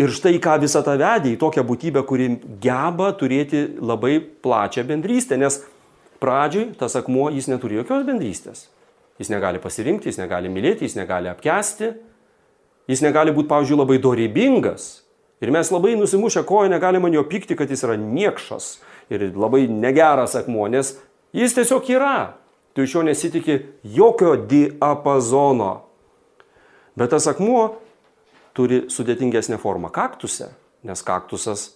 Ir 0.00 0.12
štai 0.14 0.38
ką 0.40 0.54
visą 0.62 0.80
tą 0.87 0.95
vedė 0.97 1.35
į 1.35 1.38
tokią 1.40 1.64
būtybę, 1.66 2.02
kuri 2.09 2.30
geba 2.62 3.11
turėti 3.21 3.66
labai 3.85 4.16
plačią 4.21 4.87
bendrystę, 4.88 5.37
nes 5.37 5.59
pradžioj 6.23 6.71
tas 6.80 6.97
akmuo 6.97 7.28
jis 7.35 7.50
neturi 7.50 7.76
jokios 7.80 8.07
bendrystės. 8.09 8.69
Jis 9.21 9.28
negali 9.28 9.61
pasirinkti, 9.61 10.09
jis 10.09 10.21
negali 10.23 10.49
mylėti, 10.49 10.87
jis 10.88 10.97
negali 10.97 11.28
apkesti, 11.28 11.90
jis 12.88 13.02
negali 13.04 13.35
būti, 13.37 13.50
pavyzdžiui, 13.50 13.80
labai 13.83 13.99
dorybingas. 14.00 14.88
Ir 15.45 15.52
mes 15.52 15.69
labai 15.73 15.92
nusimušę 16.00 16.47
koją 16.49 16.73
negalime 16.73 17.11
jo 17.12 17.26
pykti, 17.28 17.57
kad 17.57 17.69
jis 17.69 17.85
yra 17.85 17.99
niekšas 18.00 18.78
ir 19.12 19.28
labai 19.37 19.66
negeras 19.69 20.37
akmuo, 20.38 20.69
nes 20.73 20.95
jis 21.37 21.57
tiesiog 21.57 21.92
yra. 21.92 22.16
Tu 22.73 22.87
iš 22.87 22.95
jo 22.95 23.04
nesitikė 23.04 23.57
jokio 23.83 24.37
diapazono. 24.49 25.73
Bet 26.97 27.11
tas 27.12 27.26
akmuo 27.28 27.80
turi 28.61 28.85
sudėtingesnę 28.93 29.57
formą 29.61 29.88
kaktuse, 29.95 30.50
nes 30.85 31.00
kaktusas 31.07 31.71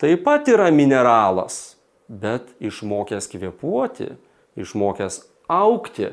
taip 0.00 0.26
pat 0.26 0.48
yra 0.52 0.68
mineralas, 0.74 1.78
bet 2.08 2.52
išmokęs 2.60 3.30
kvepuoti, 3.32 4.10
išmokęs 4.60 5.22
aukti, 5.48 6.12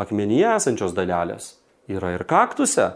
akmenyje 0.00 0.54
esančios 0.54 0.94
dalelės 0.94 1.56
yra 1.90 2.14
ir 2.14 2.24
kaktuse. 2.30 2.92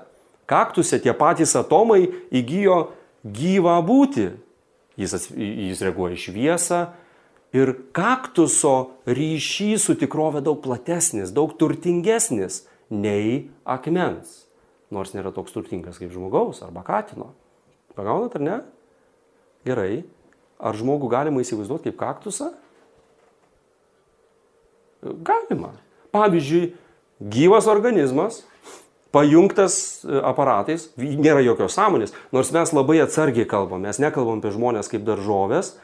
Kaktuse 0.47 1.01
tie 1.03 1.15
patys 1.17 1.57
atomai 1.57 2.05
įgyjo 2.31 2.79
gyvą 3.25 3.79
būti. 3.87 4.29
Jis, 5.01 5.17
jis 5.35 5.81
reaguoja 5.83 6.21
šviesą 6.21 6.81
ir 7.57 7.73
kaktuso 7.97 8.95
ryšys 9.09 9.89
su 9.89 9.97
tikrove 9.99 10.45
daug 10.45 10.61
platesnis, 10.63 11.33
daug 11.35 11.57
turtingesnis 11.59 12.63
nei 12.95 13.49
akmens 13.67 14.45
nors 14.95 15.15
nėra 15.17 15.35
toks 15.35 15.55
turtingas 15.55 15.99
kaip 16.01 16.13
žmogaus 16.15 16.63
arba 16.65 16.85
katino. 16.87 17.33
Pagaunat 17.99 18.37
ar 18.39 18.45
ne? 18.45 18.59
Gerai. 19.67 20.05
Ar 20.59 20.77
žmogų 20.79 21.11
galima 21.13 21.43
įsivaizduoti 21.43 21.91
kaip 21.91 21.99
kaktusą? 22.01 22.53
Galima. 25.05 25.75
Pavyzdžiui, 26.15 26.73
gyvas 27.21 27.67
organizmas, 27.69 28.45
pajungtas 29.15 29.77
e, 30.05 30.19
aparatais, 30.25 30.89
nėra 30.99 31.43
jokios 31.45 31.77
sąmonės, 31.77 32.15
nors 32.35 32.53
mes 32.55 32.73
labai 32.75 33.01
atsargiai 33.05 33.47
kalbam, 33.51 33.85
mes 33.85 34.01
nekalbam 34.03 34.41
apie 34.41 34.55
žmonės 34.55 34.91
kaip 34.91 35.05
daržovės, 35.07 35.75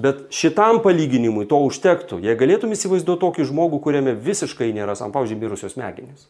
bet 0.00 0.28
šitam 0.34 0.82
palyginimui 0.84 1.48
to 1.50 1.58
užtektų. 1.66 2.20
Jei 2.24 2.36
galėtum 2.38 2.72
įsivaizduoti 2.76 3.24
tokį 3.24 3.48
žmogų, 3.50 3.80
kuriame 3.84 4.14
visiškai 4.14 4.70
nėra, 4.76 4.94
sam, 4.98 5.12
pavyzdžiui, 5.16 5.40
mirusios 5.42 5.74
smegenys. 5.74 6.28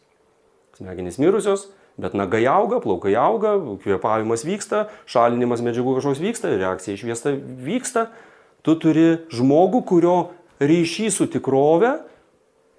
Smegenys 0.79 1.19
mirusios, 1.21 1.67
Bet 1.99 2.15
nagai 2.15 2.45
auga, 2.47 2.79
plaukai 2.79 3.11
auga, 3.19 3.57
kvėpavimas 3.83 4.45
vyksta, 4.47 4.85
šalinimas 5.09 5.63
medžiagų 5.65 5.97
kažkoks 5.97 6.21
vyksta, 6.23 6.53
reakcija 6.55 6.95
išviesta 6.95 7.33
vyksta. 7.35 8.07
Tu 8.63 8.75
turi 8.79 9.07
žmogų, 9.35 9.83
kurio 9.87 10.15
ryšys 10.63 11.19
su 11.19 11.27
tikrove 11.31 11.97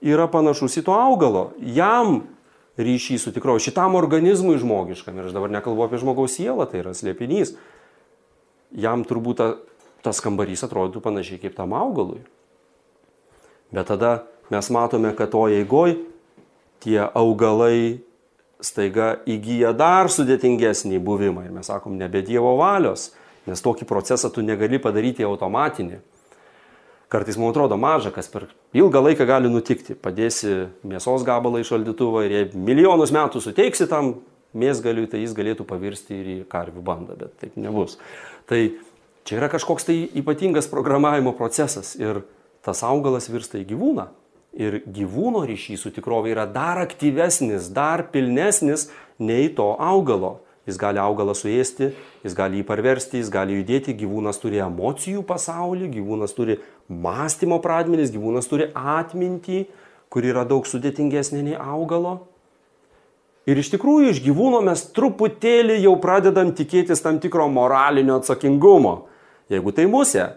yra 0.01 0.27
panašus 0.33 0.79
į 0.81 0.87
to 0.89 0.97
augalo. 0.97 1.51
Jam 1.61 2.23
ryšys 2.81 3.29
su 3.29 3.33
tikrove, 3.37 3.61
šitam 3.61 3.97
organizmui 3.99 4.57
žmogiškam, 4.61 5.19
ir 5.19 5.29
aš 5.29 5.37
dabar 5.37 5.53
nekalbu 5.53 5.85
apie 5.85 6.01
žmogaus 6.01 6.39
sielą, 6.39 6.65
tai 6.71 6.81
yra 6.81 6.97
slėpinys, 6.97 7.55
jam 8.73 9.05
turbūt 9.05 9.41
ta, 9.41 9.49
tas 10.05 10.21
kambarys 10.25 10.65
atrodytų 10.65 11.03
panašiai 11.05 11.41
kaip 11.43 11.57
tam 11.59 11.77
augalui. 11.77 12.23
Bet 13.71 13.91
tada 13.93 14.23
mes 14.51 14.71
matome, 14.73 15.13
kad 15.17 15.33
to 15.35 15.45
eigoj 15.53 15.99
tie 16.81 17.03
augalai 17.05 18.01
staiga 18.65 19.15
įgyja 19.29 19.73
dar 19.77 20.11
sudėtingesnį 20.13 21.01
buvimą 21.05 21.47
ir 21.47 21.55
mes 21.55 21.69
sakom, 21.71 21.97
nebe 21.99 22.23
Dievo 22.27 22.55
valios, 22.61 23.11
nes 23.49 23.63
tokį 23.65 23.89
procesą 23.89 24.31
tu 24.33 24.45
negali 24.45 24.81
padaryti 24.83 25.27
automatinį. 25.27 26.01
Kartais 27.11 27.39
man 27.41 27.51
atrodo 27.51 27.75
maža, 27.81 28.13
kas 28.15 28.29
per 28.31 28.47
ilgą 28.77 29.03
laiką 29.03 29.27
gali 29.27 29.51
nutikti. 29.51 29.97
Padėsi 29.99 30.69
mėsos 30.87 31.25
gabalą 31.27 31.59
į 31.59 31.67
šaldytuvą 31.67 32.23
ir 32.27 32.35
jei 32.37 32.51
milijonus 32.55 33.11
metų 33.15 33.43
suteiksi 33.43 33.89
tam 33.91 34.21
mėsgaliui, 34.55 35.09
tai 35.11 35.25
jis 35.25 35.35
galėtų 35.35 35.67
pavirsti 35.67 36.21
ir 36.21 36.31
į 36.31 36.39
karvių 36.51 36.85
bandą, 36.87 37.17
bet 37.19 37.35
taip 37.43 37.59
nebus. 37.59 37.99
Tai 38.51 38.61
čia 39.27 39.41
yra 39.41 39.51
kažkoks 39.51 39.89
tai 39.89 39.99
ypatingas 40.23 40.71
programavimo 40.71 41.35
procesas 41.39 41.97
ir 41.99 42.23
tas 42.63 42.85
augalas 42.87 43.27
virsta 43.33 43.59
į 43.59 43.67
gyvūną 43.73 44.07
ir 44.53 44.81
gyvūno 44.87 45.45
ryšys 45.49 45.85
su 45.85 45.93
tikrovė 45.95 46.35
yra 46.35 46.47
dar 46.51 46.81
aktyvesnis, 46.83 47.71
dar 47.73 48.09
pilnesnis 48.13 48.89
nei 49.19 49.51
to 49.55 49.73
augalo. 49.79 50.41
Jis 50.69 50.77
gali 50.79 51.01
augalą 51.01 51.33
suėsti, 51.35 51.89
jis 52.23 52.35
gali 52.37 52.61
jį 52.61 52.67
parversti, 52.69 53.19
jis 53.19 53.31
gali 53.33 53.57
judėti, 53.57 53.95
gyvūnas 53.97 54.39
turi 54.43 54.61
emocijų 54.63 55.23
pasaulį, 55.27 55.89
gyvūnas 55.97 56.37
turi 56.37 56.59
mąstymo 56.87 57.59
pradmenis, 57.65 58.13
gyvūnas 58.13 58.47
turi 58.51 58.69
atmintį, 58.77 59.65
kuri 60.13 60.31
yra 60.35 60.45
daug 60.47 60.69
sudėtingesnė 60.69 61.43
nei 61.47 61.57
augalo. 61.57 62.19
Ir 63.49 63.59
iš 63.59 63.73
tikrųjų 63.73 64.13
iš 64.13 64.21
gyvūno 64.23 64.61
mes 64.67 64.85
truputėlį 64.95 65.81
jau 65.81 65.97
pradedam 66.03 66.53
tikėtis 66.55 67.01
tam 67.03 67.19
tikro 67.23 67.49
moralinio 67.51 68.21
atsakingumo. 68.21 68.95
Jeigu 69.51 69.73
tai 69.75 69.89
musė, 69.91 70.29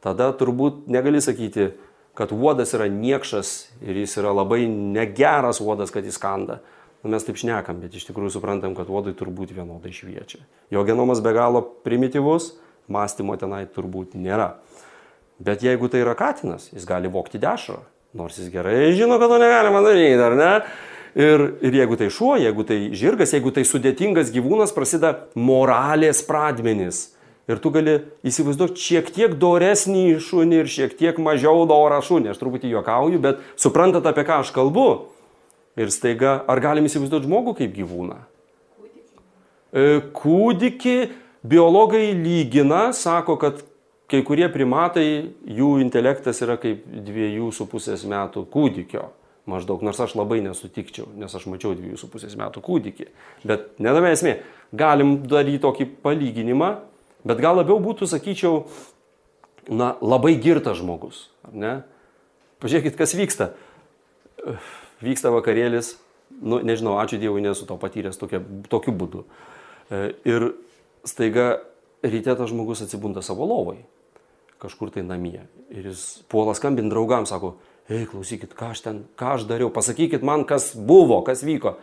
tada 0.00 0.30
turbūt 0.38 0.86
negali 0.88 1.20
sakyti, 1.20 1.72
kad 2.14 2.32
uodas 2.34 2.74
yra 2.76 2.88
niekšas 2.90 3.70
ir 3.84 4.02
jis 4.02 4.16
yra 4.20 4.32
labai 4.34 4.66
negeras 4.68 5.60
uodas, 5.62 5.92
kad 5.94 6.04
jis 6.04 6.18
kanda. 6.20 6.60
Nu, 7.00 7.14
mes 7.14 7.24
taip 7.24 7.38
šnekam, 7.40 7.78
bet 7.80 7.94
iš 7.96 8.04
tikrųjų 8.10 8.34
suprantam, 8.34 8.74
kad 8.76 8.90
uodai 8.92 9.14
turbūt 9.16 9.54
vienodai 9.56 9.92
šviečia. 9.94 10.42
Jo 10.72 10.84
genomas 10.84 11.22
be 11.24 11.32
galo 11.32 11.62
primityvus, 11.86 12.52
mąstymo 12.92 13.38
tenai 13.40 13.64
turbūt 13.72 14.18
nėra. 14.20 14.58
Bet 15.40 15.64
jeigu 15.64 15.88
tai 15.88 16.02
yra 16.04 16.12
katinas, 16.18 16.68
jis 16.74 16.84
gali 16.84 17.08
vokti 17.08 17.40
dešrą, 17.40 17.78
nors 18.20 18.36
jis 18.36 18.50
gerai 18.52 18.92
žino, 18.92 19.16
kad 19.22 19.32
to 19.32 19.38
negalima 19.40 19.80
daryti, 19.86 20.20
ar 20.20 20.36
ne? 20.36 20.50
Ir, 21.16 21.46
ir 21.64 21.78
jeigu 21.80 21.96
tai 21.98 22.10
šuo, 22.12 22.34
jeigu 22.38 22.66
tai 22.68 22.76
žirgas, 22.94 23.32
jeigu 23.34 23.50
tai 23.54 23.64
sudėtingas 23.66 24.28
gyvūnas, 24.34 24.74
prasideda 24.76 25.30
moralės 25.34 26.20
pradmenis. 26.26 27.08
Ir 27.48 27.58
tu 27.62 27.72
gali 27.74 27.96
įsivaizduoti 28.26 28.78
šiek 28.78 29.08
tiek 29.14 29.32
doresnį 29.40 30.18
šunį 30.22 30.60
ir 30.60 30.68
šiek 30.70 30.92
tiek 30.98 31.16
mažiau 31.22 31.64
dorą 31.68 32.02
šunį. 32.04 32.34
Aš 32.34 32.42
truputį 32.42 32.74
juokauju, 32.74 33.22
bet 33.22 33.40
suprantat, 33.58 34.06
apie 34.06 34.26
ką 34.28 34.42
aš 34.44 34.52
kalbu. 34.54 34.90
Ir 35.80 35.90
staiga, 35.94 36.40
ar 36.50 36.60
galim 36.62 36.86
įsivaizduoti 36.86 37.26
žmogų 37.30 37.56
kaip 37.62 37.72
gyvūną? 37.78 38.20
Kūdikį. 38.84 40.04
Kūdikį 40.20 40.96
biologai 41.46 42.10
lygina, 42.18 42.90
sako, 42.92 43.38
kad 43.40 43.62
kai 44.10 44.20
kurie 44.26 44.48
primatai, 44.50 45.30
jų 45.46 45.76
intelektas 45.84 46.42
yra 46.44 46.58
kaip 46.60 46.82
dviejų 46.84 47.50
su 47.54 47.66
pusės 47.70 48.04
metų 48.08 48.44
kūdikio. 48.50 49.08
Maždaug, 49.50 49.82
nors 49.82 49.98
aš 50.02 50.14
labai 50.18 50.42
nesutikčiau, 50.44 51.08
nes 51.18 51.32
aš 51.34 51.46
mačiau 51.50 51.72
dviejų 51.74 51.96
su 51.98 52.10
pusės 52.10 52.36
metų 52.38 52.62
kūdikį. 52.66 53.06
Bet 53.48 53.70
nedame 53.82 54.12
esmė, 54.14 54.36
galim 54.76 55.16
daryti 55.30 55.62
tokį 55.64 55.86
palyginimą, 56.04 56.74
bet 57.24 57.42
gal 57.42 57.58
labiau 57.58 57.78
būtų, 57.82 58.08
sakyčiau, 58.10 58.64
na, 59.70 59.94
labai 60.00 60.34
girtas 60.40 60.80
žmogus. 60.80 61.28
Ne? 61.52 61.80
Pažiūrėkit, 62.60 62.96
kas 62.98 63.14
vyksta. 63.16 63.52
Vyksta 65.00 65.32
vakarėlis, 65.32 65.94
nu, 66.40 66.60
nežinau, 66.64 66.98
ačiū 67.00 67.20
Dievui, 67.20 67.42
nesu 67.44 67.68
to 67.68 67.76
patyręs 67.80 68.20
tokia, 68.20 68.42
tokiu 68.72 68.94
būdu. 68.96 69.24
E, 69.90 70.12
ir 70.28 70.52
staiga 71.08 71.62
ryte 72.04 72.34
tas 72.36 72.50
žmogus 72.50 72.84
atsibunda 72.84 73.24
savo 73.24 73.48
lovai, 73.48 73.80
kažkur 74.60 74.92
tai 74.92 75.04
namie. 75.06 75.42
Ir 75.72 75.90
jis 75.92 76.22
puola 76.30 76.54
skambinti 76.56 76.92
draugams, 76.92 77.32
sako, 77.32 77.54
ei, 77.90 78.06
klausykit, 78.08 78.54
ką 78.56 78.72
aš 78.74 78.84
ten, 78.84 79.02
ką 79.18 79.36
aš 79.36 79.46
dariau, 79.50 79.72
pasakykit 79.74 80.24
man, 80.26 80.46
kas 80.48 80.72
buvo, 80.74 81.20
kas 81.26 81.44
vyko. 81.46 81.76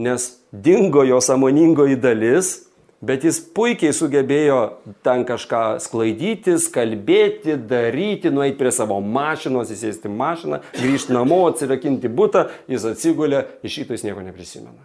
Nes 0.00 0.30
dingo 0.52 1.02
jo 1.04 1.18
samoningoji 1.20 1.98
dalis, 2.00 2.69
bet 3.04 3.24
jis 3.24 3.40
puikiai 3.56 3.94
sugebėjo 3.96 4.58
ten 5.04 5.24
kažką 5.28 5.80
sklaidytis, 5.82 6.68
kalbėti, 6.72 7.56
daryti, 7.70 8.32
nueiti 8.32 8.58
prie 8.60 8.72
savo 8.74 8.98
mašinos, 9.00 9.72
įsėsti 9.72 10.12
mašiną, 10.12 10.60
grįžti 10.76 11.16
namo, 11.16 11.42
atsirakinti 11.48 12.10
būtą, 12.12 12.46
jis 12.70 12.84
atsigulė, 12.92 13.46
iš 13.64 13.80
šito 13.80 13.96
jis 13.96 14.04
nieko 14.04 14.24
neprisimena. 14.26 14.84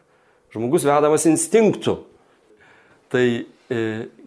Žmogus 0.55 0.87
vedamas 0.87 1.27
instinktų. 1.27 1.97
Tai 3.11 3.25
e, 3.43 3.81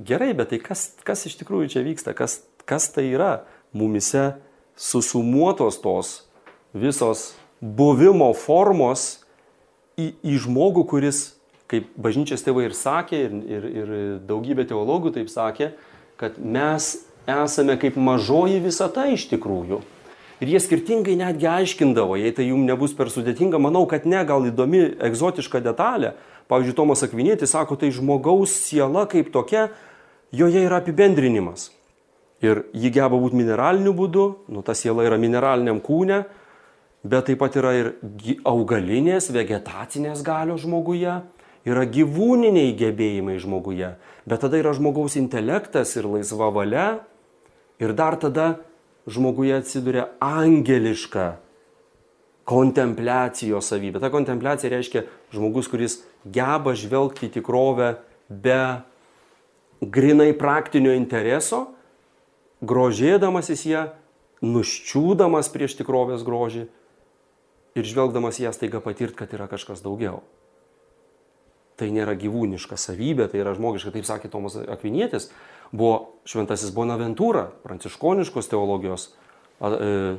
gerai, 0.04 0.34
bet 0.36 0.52
tai 0.52 0.60
kas, 0.62 0.90
kas 1.06 1.24
iš 1.28 1.38
tikrųjų 1.40 1.72
čia 1.72 1.84
vyksta, 1.86 2.12
kas, 2.16 2.42
kas 2.68 2.90
tai 2.92 3.08
yra 3.14 3.38
mumise 3.72 4.34
susumuotos 4.78 5.80
tos 5.80 6.12
visos 6.76 7.32
buvimo 7.60 8.28
formos 8.36 9.24
į, 9.98 10.12
į 10.22 10.36
žmogų, 10.44 10.84
kuris 10.92 11.37
kaip 11.68 11.92
bažnyčios 12.00 12.42
tėvai 12.44 12.68
ir 12.68 12.74
sakė, 12.76 13.20
ir, 13.28 13.36
ir, 13.44 13.68
ir 13.82 13.92
daugybė 14.28 14.64
teologų 14.68 15.12
taip 15.18 15.30
sakė, 15.32 15.72
kad 16.20 16.38
mes 16.40 16.94
esame 17.28 17.76
kaip 17.80 17.98
mažoji 18.00 18.62
visata 18.64 19.06
iš 19.12 19.28
tikrųjų. 19.34 19.82
Ir 20.38 20.52
jie 20.52 20.60
skirtingai 20.62 21.16
netgi 21.18 21.48
aiškindavo, 21.50 22.16
jei 22.16 22.32
tai 22.34 22.46
jums 22.48 22.68
nebus 22.68 22.94
per 22.94 23.10
sudėtinga, 23.10 23.58
manau, 23.60 23.84
kad 23.90 24.06
ne, 24.06 24.20
gal 24.26 24.46
įdomi, 24.46 24.84
egzotiška 25.08 25.60
detalė. 25.64 26.14
Pavyzdžiui, 26.48 26.76
Tomas 26.78 27.02
Akvinėtis 27.04 27.52
sako, 27.52 27.76
tai 27.76 27.90
žmogaus 27.92 28.54
siela 28.62 29.02
kaip 29.10 29.32
tokia, 29.34 29.66
joje 30.32 30.62
yra 30.64 30.78
apibendrinimas. 30.80 31.72
Ir 32.40 32.62
ji 32.70 32.92
geba 32.94 33.18
būti 33.18 33.36
mineraliniu 33.36 33.92
būdu, 33.98 34.26
nu 34.54 34.62
ta 34.62 34.76
siela 34.78 35.02
yra 35.04 35.18
mineraliniam 35.18 35.82
kūne, 35.82 36.22
bet 37.02 37.26
taip 37.28 37.42
pat 37.42 37.58
yra 37.58 37.74
ir 37.74 37.90
augalinės, 38.46 39.32
vegetacinės 39.34 40.22
galios 40.24 40.62
žmoguje 40.62 41.18
yra 41.68 41.84
gyvūniniai 41.88 42.72
gebėjimai 42.78 43.36
žmoguje, 43.42 43.92
bet 44.28 44.42
tada 44.44 44.60
yra 44.60 44.74
žmogaus 44.76 45.18
intelektas 45.20 45.94
ir 45.98 46.08
laisva 46.08 46.50
valia 46.54 46.88
ir 47.82 47.94
dar 47.96 48.18
tada 48.20 48.58
žmoguje 49.08 49.58
atsiduria 49.58 50.08
angeliška 50.22 51.38
kontempliacijos 52.48 53.68
savybė. 53.68 54.00
Ta 54.00 54.10
kontempliacija 54.12 54.72
reiškia 54.72 55.04
žmogus, 55.34 55.68
kuris 55.68 55.98
geba 56.24 56.72
žvelgti 56.78 57.28
į 57.28 57.34
tikrovę 57.36 57.90
be 58.28 58.60
grinai 59.84 60.32
praktinio 60.36 60.94
intereso, 60.96 61.66
grožėdamasis 62.64 63.66
ją, 63.68 63.84
nuščiūdamas 64.42 65.52
prieš 65.52 65.76
tikrovės 65.78 66.24
grožį 66.26 66.66
ir 67.78 67.86
žvelgdamas 67.86 68.40
ją 68.40 68.54
staiga 68.54 68.80
patirt, 68.82 69.14
kad 69.18 69.34
yra 69.36 69.50
kažkas 69.50 69.84
daugiau 69.84 70.22
tai 71.78 71.90
nėra 71.94 72.16
gyvūniška 72.18 72.78
savybė, 72.80 73.28
tai 73.30 73.42
yra 73.44 73.54
žmogiška, 73.56 73.92
taip 73.94 74.06
sakė 74.08 74.30
Tomas 74.32 74.56
Akvinėtis, 74.58 75.30
buvo 75.72 76.18
šventasis 76.28 76.72
Bonaventūra, 76.74 77.48
pranciškoniškos 77.64 78.50
teologijos 78.50 79.10
e, 79.62 80.16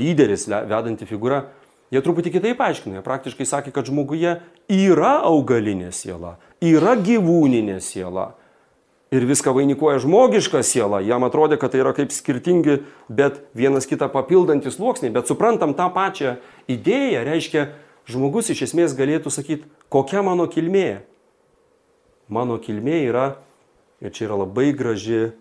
lyderis, 0.00 0.48
vedanti 0.48 1.08
figūra. 1.08 1.44
Jie 1.92 2.00
truputį 2.02 2.32
kitaip 2.38 2.62
aiškino, 2.64 2.96
jie 2.96 3.04
praktiškai 3.04 3.46
sakė, 3.46 3.74
kad 3.74 3.86
žmoguje 3.90 4.38
yra 4.72 5.12
augalinė 5.28 5.92
siela, 5.94 6.38
yra 6.64 6.96
gyvūninė 6.98 7.78
siela. 7.84 8.32
Ir 9.14 9.28
viską 9.28 9.52
vainikuoja 9.54 10.00
žmogiška 10.02 10.64
siela. 10.66 10.98
Jam 11.04 11.22
atrodė, 11.22 11.54
kad 11.60 11.70
tai 11.70 11.84
yra 11.84 11.92
kaip 11.94 12.10
skirtingi, 12.10 12.80
bet 13.06 13.44
vienas 13.54 13.86
kitą 13.86 14.08
papildantis 14.10 14.74
sluoksniai. 14.74 15.12
Bet 15.14 15.30
suprantam 15.30 15.76
tą 15.78 15.86
pačią 15.94 16.32
idėją, 16.72 17.20
reiškia, 17.28 17.68
žmogus 18.10 18.50
iš 18.50 18.64
esmės 18.66 18.96
galėtų 18.98 19.30
sakyti, 19.30 19.68
kokia 19.94 20.24
mano 20.26 20.48
kilmė. 20.50 21.04
Mano 22.26 22.58
kilmė 22.58 22.98
yra, 23.06 23.26
ir 24.02 24.10
čia 24.10 24.26
yra 24.26 24.40
labai 24.42 24.72
graži 24.74 25.36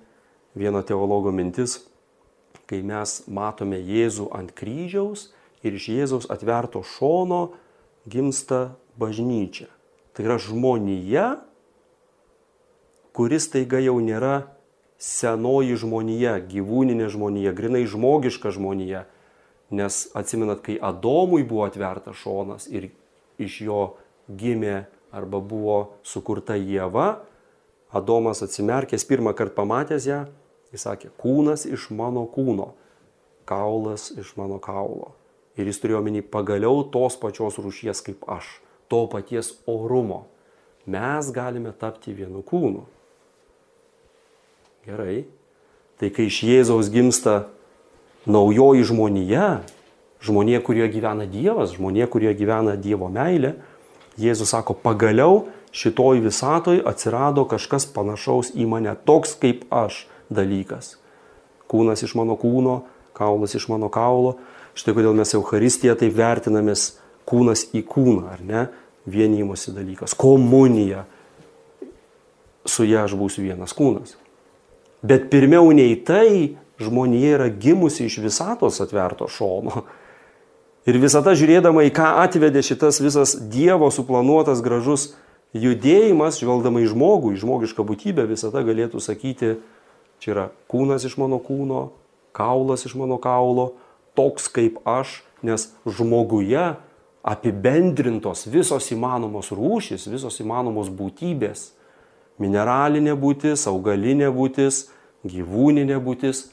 vieno 0.53 0.83
teologo 0.85 1.31
mintis, 1.33 1.79
kai 2.69 2.83
mes 2.85 3.23
matome 3.25 3.79
Jėzų 3.81 4.29
ant 4.35 4.53
kryžiaus 4.53 5.31
ir 5.65 5.73
iš 5.73 5.87
Jėzaus 5.89 6.29
atverto 6.29 6.83
šono 6.85 7.55
gimsta 8.05 8.75
bažnyčia. 8.99 9.71
Tai 10.13 10.27
yra 10.27 10.37
žmonija, 10.37 11.25
kuris 13.17 13.49
taiga 13.49 13.81
jau 13.81 13.97
nėra 14.03 14.43
senoji 15.01 15.79
žmonija, 15.81 16.37
gyvūninė 16.45 17.09
žmonija, 17.09 17.55
grinai 17.57 17.87
žmogiška 17.89 18.53
žmonija, 18.53 19.07
Nes 19.73 20.07
atsimenat, 20.13 20.61
kai 20.61 20.75
Adomui 20.77 21.41
buvo 21.47 21.63
atvertas 21.65 22.19
šonas 22.21 22.67
ir 22.69 22.91
iš 23.41 23.61
jo 23.65 23.79
gimė 24.27 24.85
arba 25.13 25.39
buvo 25.39 25.93
sukurta 26.03 26.57
Jėva, 26.57 27.23
Adomas 27.93 28.41
atsimerkęs 28.41 29.05
pirmą 29.05 29.35
kartą 29.37 29.61
pamatęs 29.61 30.07
ją, 30.09 30.23
jis 30.73 30.85
sakė, 30.87 31.11
kūnas 31.21 31.67
iš 31.69 31.91
mano 31.93 32.23
kūno, 32.25 32.71
kaulas 33.45 34.07
iš 34.17 34.31
mano 34.39 34.57
kaulo. 34.57 35.11
Ir 35.53 35.69
jis 35.69 35.77
turėjo 35.77 36.01
menį 36.01 36.23
pagaliau 36.33 36.81
tos 36.89 37.13
pačios 37.21 37.59
rūšies 37.61 38.01
kaip 38.01 38.25
aš, 38.25 38.47
to 38.89 39.03
paties 39.11 39.51
orumo. 39.69 40.23
Mes 40.89 41.29
galime 41.31 41.69
tapti 41.77 42.15
vienu 42.17 42.41
kūnu. 42.41 42.81
Gerai. 44.87 45.21
Tai 46.01 46.09
kai 46.11 46.25
iš 46.27 46.41
Jėzaus 46.43 46.89
gimsta 46.91 47.45
naujoji 48.25 48.83
žmonija, 48.89 49.61
žmonija, 50.25 50.63
kurioje 50.65 50.89
gyvena 50.97 51.29
Dievas, 51.29 51.77
žmonija, 51.77 52.09
kurioje 52.09 52.35
gyvena 52.41 52.73
Dievo 52.79 53.07
meilė, 53.13 53.53
Jėzus 54.19 54.53
sako, 54.53 54.75
pagaliau 54.77 55.47
šitoj 55.73 56.21
visatoj 56.21 56.83
atsirado 56.89 57.45
kažkas 57.49 57.87
panašaus 57.89 58.51
į 58.53 58.67
mane, 58.69 58.93
toks 59.05 59.33
kaip 59.41 59.65
aš 59.73 60.03
dalykas. 60.33 60.97
Kūnas 61.71 62.05
iš 62.05 62.13
mano 62.19 62.37
kūno, 62.37 62.83
kaulas 63.17 63.55
iš 63.57 63.67
mano 63.71 63.89
kaulo. 63.93 64.37
Štai 64.77 64.93
kodėl 64.97 65.15
mes 65.17 65.33
Euharistiją 65.37 65.95
taip 65.97 66.13
vertinamės 66.17 66.93
kūnas 67.29 67.67
į 67.73 67.83
kūną, 67.89 68.25
ar 68.33 68.43
ne? 68.45 68.65
Vienymosi 69.09 69.73
dalykas. 69.75 70.13
Komunija. 70.17 71.05
Su 72.65 72.85
ją 72.87 73.03
aš 73.07 73.17
būsiu 73.19 73.43
vienas 73.43 73.73
kūnas. 73.75 74.15
Bet 75.03 75.27
pirmiau 75.33 75.73
nei 75.75 75.97
tai 75.99 76.55
žmonija 76.79 77.35
yra 77.37 77.49
gimusi 77.51 78.07
iš 78.07 78.21
visatos 78.23 78.79
atverto 78.83 79.27
šono. 79.27 79.83
Ir 80.83 80.97
visata 80.99 81.31
žiūrėdama 81.37 81.85
į 81.87 81.93
ką 81.95 82.07
atvedė 82.25 82.63
šitas 82.65 82.99
visas 82.99 83.37
Dievo 83.39 83.87
suplanuotas 83.93 84.59
gražus 84.63 85.13
judėjimas, 85.55 86.41
žvelgdama 86.41 86.81
į 86.83 86.89
žmogų, 86.91 87.35
į 87.35 87.43
žmogišką 87.43 87.85
būtybę, 87.87 88.25
visata 88.27 88.65
galėtų 88.65 88.99
sakyti, 89.03 89.53
čia 90.19 90.33
yra 90.33 90.45
kūnas 90.71 91.05
iš 91.07 91.15
mano 91.21 91.39
kūno, 91.39 91.93
kaulas 92.35 92.83
iš 92.83 92.97
mano 92.99 93.19
kaulo, 93.21 93.77
toks 94.17 94.49
kaip 94.51 94.81
aš, 94.83 95.21
nes 95.45 95.69
žmoguje 95.87 96.73
apibendrintos 97.23 98.43
visos 98.51 98.89
įmanomos 98.91 99.53
rūšys, 99.55 100.09
visos 100.11 100.39
įmanomos 100.43 100.91
būtybės- 100.91 101.71
mineralinė 102.41 103.15
būtis, 103.15 103.63
augalinė 103.71 104.33
būtis, 104.35 104.89
gyvūninė 105.23 106.01
būtis. 106.03 106.51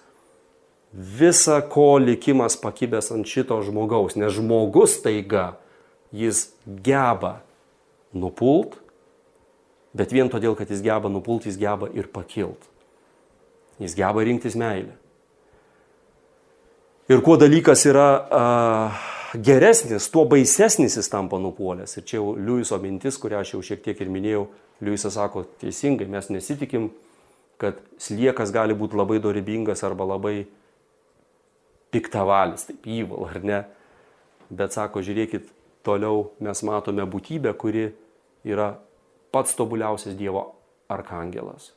Visa 0.92 1.60
ko 1.70 1.98
likimas 2.02 2.56
pakibęs 2.58 3.12
ant 3.14 3.28
šito 3.30 3.60
žmogaus, 3.62 4.16
nes 4.18 4.32
žmogus 4.34 4.96
taiga, 5.04 5.52
jis 6.10 6.48
geba 6.66 7.38
nupult, 8.10 8.74
bet 9.94 10.10
vien 10.10 10.30
todėl, 10.30 10.56
kad 10.58 10.70
jis 10.70 10.82
geba 10.82 11.10
nupult, 11.12 11.46
jis 11.46 11.60
geba 11.60 11.86
ir 11.94 12.10
pakilt. 12.10 12.66
Jis 13.78 13.94
geba 13.96 14.26
rinktis 14.26 14.58
meilę. 14.58 14.96
Ir 17.10 17.22
kuo 17.26 17.34
dalykas 17.38 17.86
yra 17.90 18.08
uh, 18.18 19.06
geresnis, 19.34 20.10
tuo 20.10 20.26
baisesnis 20.30 20.98
jis 20.98 21.10
tampa 21.10 21.38
nupuolęs. 21.42 21.96
Ir 21.98 22.04
čia 22.06 22.18
jau 22.18 22.34
Liujiso 22.34 22.78
mintis, 22.82 23.18
kurią 23.18 23.40
aš 23.42 23.54
jau 23.54 23.62
šiek 23.66 23.82
tiek 23.86 24.02
ir 24.02 24.10
minėjau, 24.10 24.44
Liujisas 24.82 25.16
sako 25.18 25.42
teisingai, 25.62 26.06
mes 26.10 26.30
nesitikim, 26.30 26.90
kad 27.60 27.78
sliekas 28.00 28.52
gali 28.54 28.74
būti 28.78 28.98
labai 28.98 29.18
dorybingas 29.22 29.82
arba 29.86 30.06
labai 30.16 30.48
piktavalis, 31.94 32.66
taip 32.68 32.86
įval, 32.86 33.26
ar 33.30 33.40
ne. 33.44 33.60
Bet 34.50 34.74
sako, 34.74 35.02
žiūrėkit, 35.06 35.50
toliau 35.86 36.30
mes 36.42 36.62
matome 36.66 37.06
būtybę, 37.08 37.52
kuri 37.58 37.90
yra 38.46 38.74
pats 39.34 39.54
tobuliausias 39.58 40.16
Dievo 40.18 40.50
arkangelas. 40.90 41.72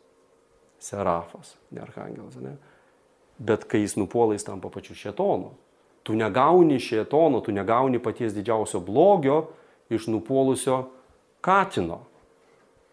Serafas, 0.83 1.55
ne 1.71 1.83
arkangelas, 1.83 2.37
ne? 2.41 2.57
Bet 3.39 3.65
kai 3.69 3.83
jis 3.83 3.95
nupuola, 3.97 4.35
jis 4.35 4.45
tampa 4.47 4.69
pačiu 4.73 4.95
šėtonu. 4.97 5.53
Tu 6.03 6.15
negauni 6.19 6.79
šėtono, 6.83 7.39
tu 7.43 7.53
negauni 7.55 8.01
paties 8.03 8.35
didžiausio 8.35 8.81
blogio 8.83 9.45
iš 9.93 10.09
nupuolusio 10.11 10.83
katino. 11.43 12.03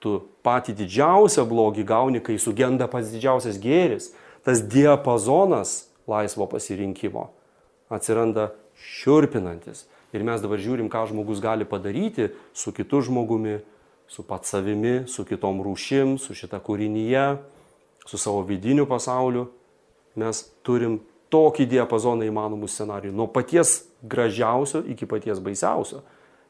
Tu 0.00 0.14
patį 0.46 0.76
didžiausią 0.78 1.44
blogį 1.48 1.84
gauni, 1.84 2.22
kai 2.24 2.38
sugenda 2.40 2.86
pats 2.88 3.10
didžiausias 3.12 3.58
gėris. 3.60 4.12
Tas 4.46 4.62
diapazonas 4.62 5.89
laisvo 6.08 6.46
pasirinkimo 6.50 7.28
atsiranda 7.90 8.50
šiurpinantis. 8.80 9.86
Ir 10.14 10.24
mes 10.26 10.42
dabar 10.42 10.58
žiūrim, 10.58 10.88
ką 10.90 11.04
žmogus 11.10 11.42
gali 11.42 11.66
padaryti 11.68 12.30
su 12.54 12.72
kitu 12.74 13.02
žmogumi, 13.06 13.60
su 14.10 14.24
pats 14.26 14.50
savimi, 14.54 15.04
su 15.06 15.24
kitom 15.26 15.60
rūšim, 15.62 16.16
su 16.18 16.34
šita 16.34 16.58
kūrinyje, 16.64 17.26
su 18.06 18.18
savo 18.18 18.42
vidiniu 18.46 18.88
pasauliu 18.90 19.46
mes 20.18 20.42
turim 20.66 20.98
tokį 21.30 21.68
diapazoną 21.70 22.26
įmanomų 22.26 22.68
scenarijų, 22.70 23.14
nuo 23.14 23.28
paties 23.30 23.84
gražiausio 24.02 24.82
iki 24.90 25.06
paties 25.06 25.38
baisiausio. 25.42 26.02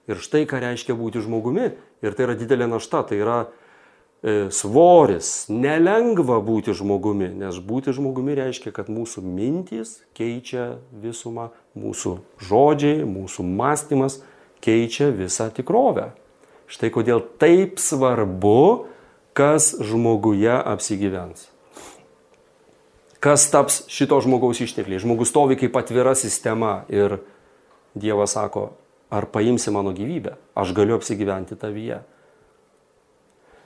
Ir 0.08 0.20
štai 0.22 0.46
ką 0.48 0.62
reiškia 0.62 0.96
būti 0.96 1.20
žmogumi. 1.22 1.68
Ir 2.00 2.16
tai 2.16 2.24
yra 2.24 2.34
didelė 2.38 2.66
našta, 2.70 3.02
tai 3.06 3.20
yra 3.20 3.42
svoris. 4.52 5.48
Nelengva 5.48 6.40
būti 6.44 6.74
žmogumi, 6.76 7.30
nes 7.40 7.60
būti 7.64 7.94
žmogumi 7.96 8.36
reiškia, 8.38 8.72
kad 8.76 8.90
mūsų 8.92 9.24
mintys 9.24 9.98
keičia 10.16 10.80
visumą, 10.92 11.50
mūsų 11.78 12.16
žodžiai, 12.48 13.06
mūsų 13.08 13.46
mąstymas 13.46 14.20
keičia 14.64 15.08
visą 15.14 15.48
tikrovę. 15.54 16.10
Štai 16.70 16.92
kodėl 16.94 17.24
taip 17.40 17.80
svarbu, 17.82 18.86
kas 19.34 19.72
žmoguje 19.80 20.52
apsigyvens 20.52 21.48
kas 23.20 23.44
taps 23.52 23.84
šito 23.92 24.18
žmogaus 24.24 24.62
ištekliai. 24.64 25.00
Žmogus 25.00 25.30
stovi 25.30 25.58
kaip 25.60 25.76
atvira 25.76 26.16
sistema 26.16 26.84
ir 26.88 27.20
Dievas 27.94 28.36
sako, 28.36 28.70
ar 29.10 29.26
paimsi 29.26 29.72
mano 29.74 29.92
gyvybę, 29.92 30.36
aš 30.54 30.72
galiu 30.72 30.94
apsigyventi 30.96 31.58
tavyje. 31.58 32.00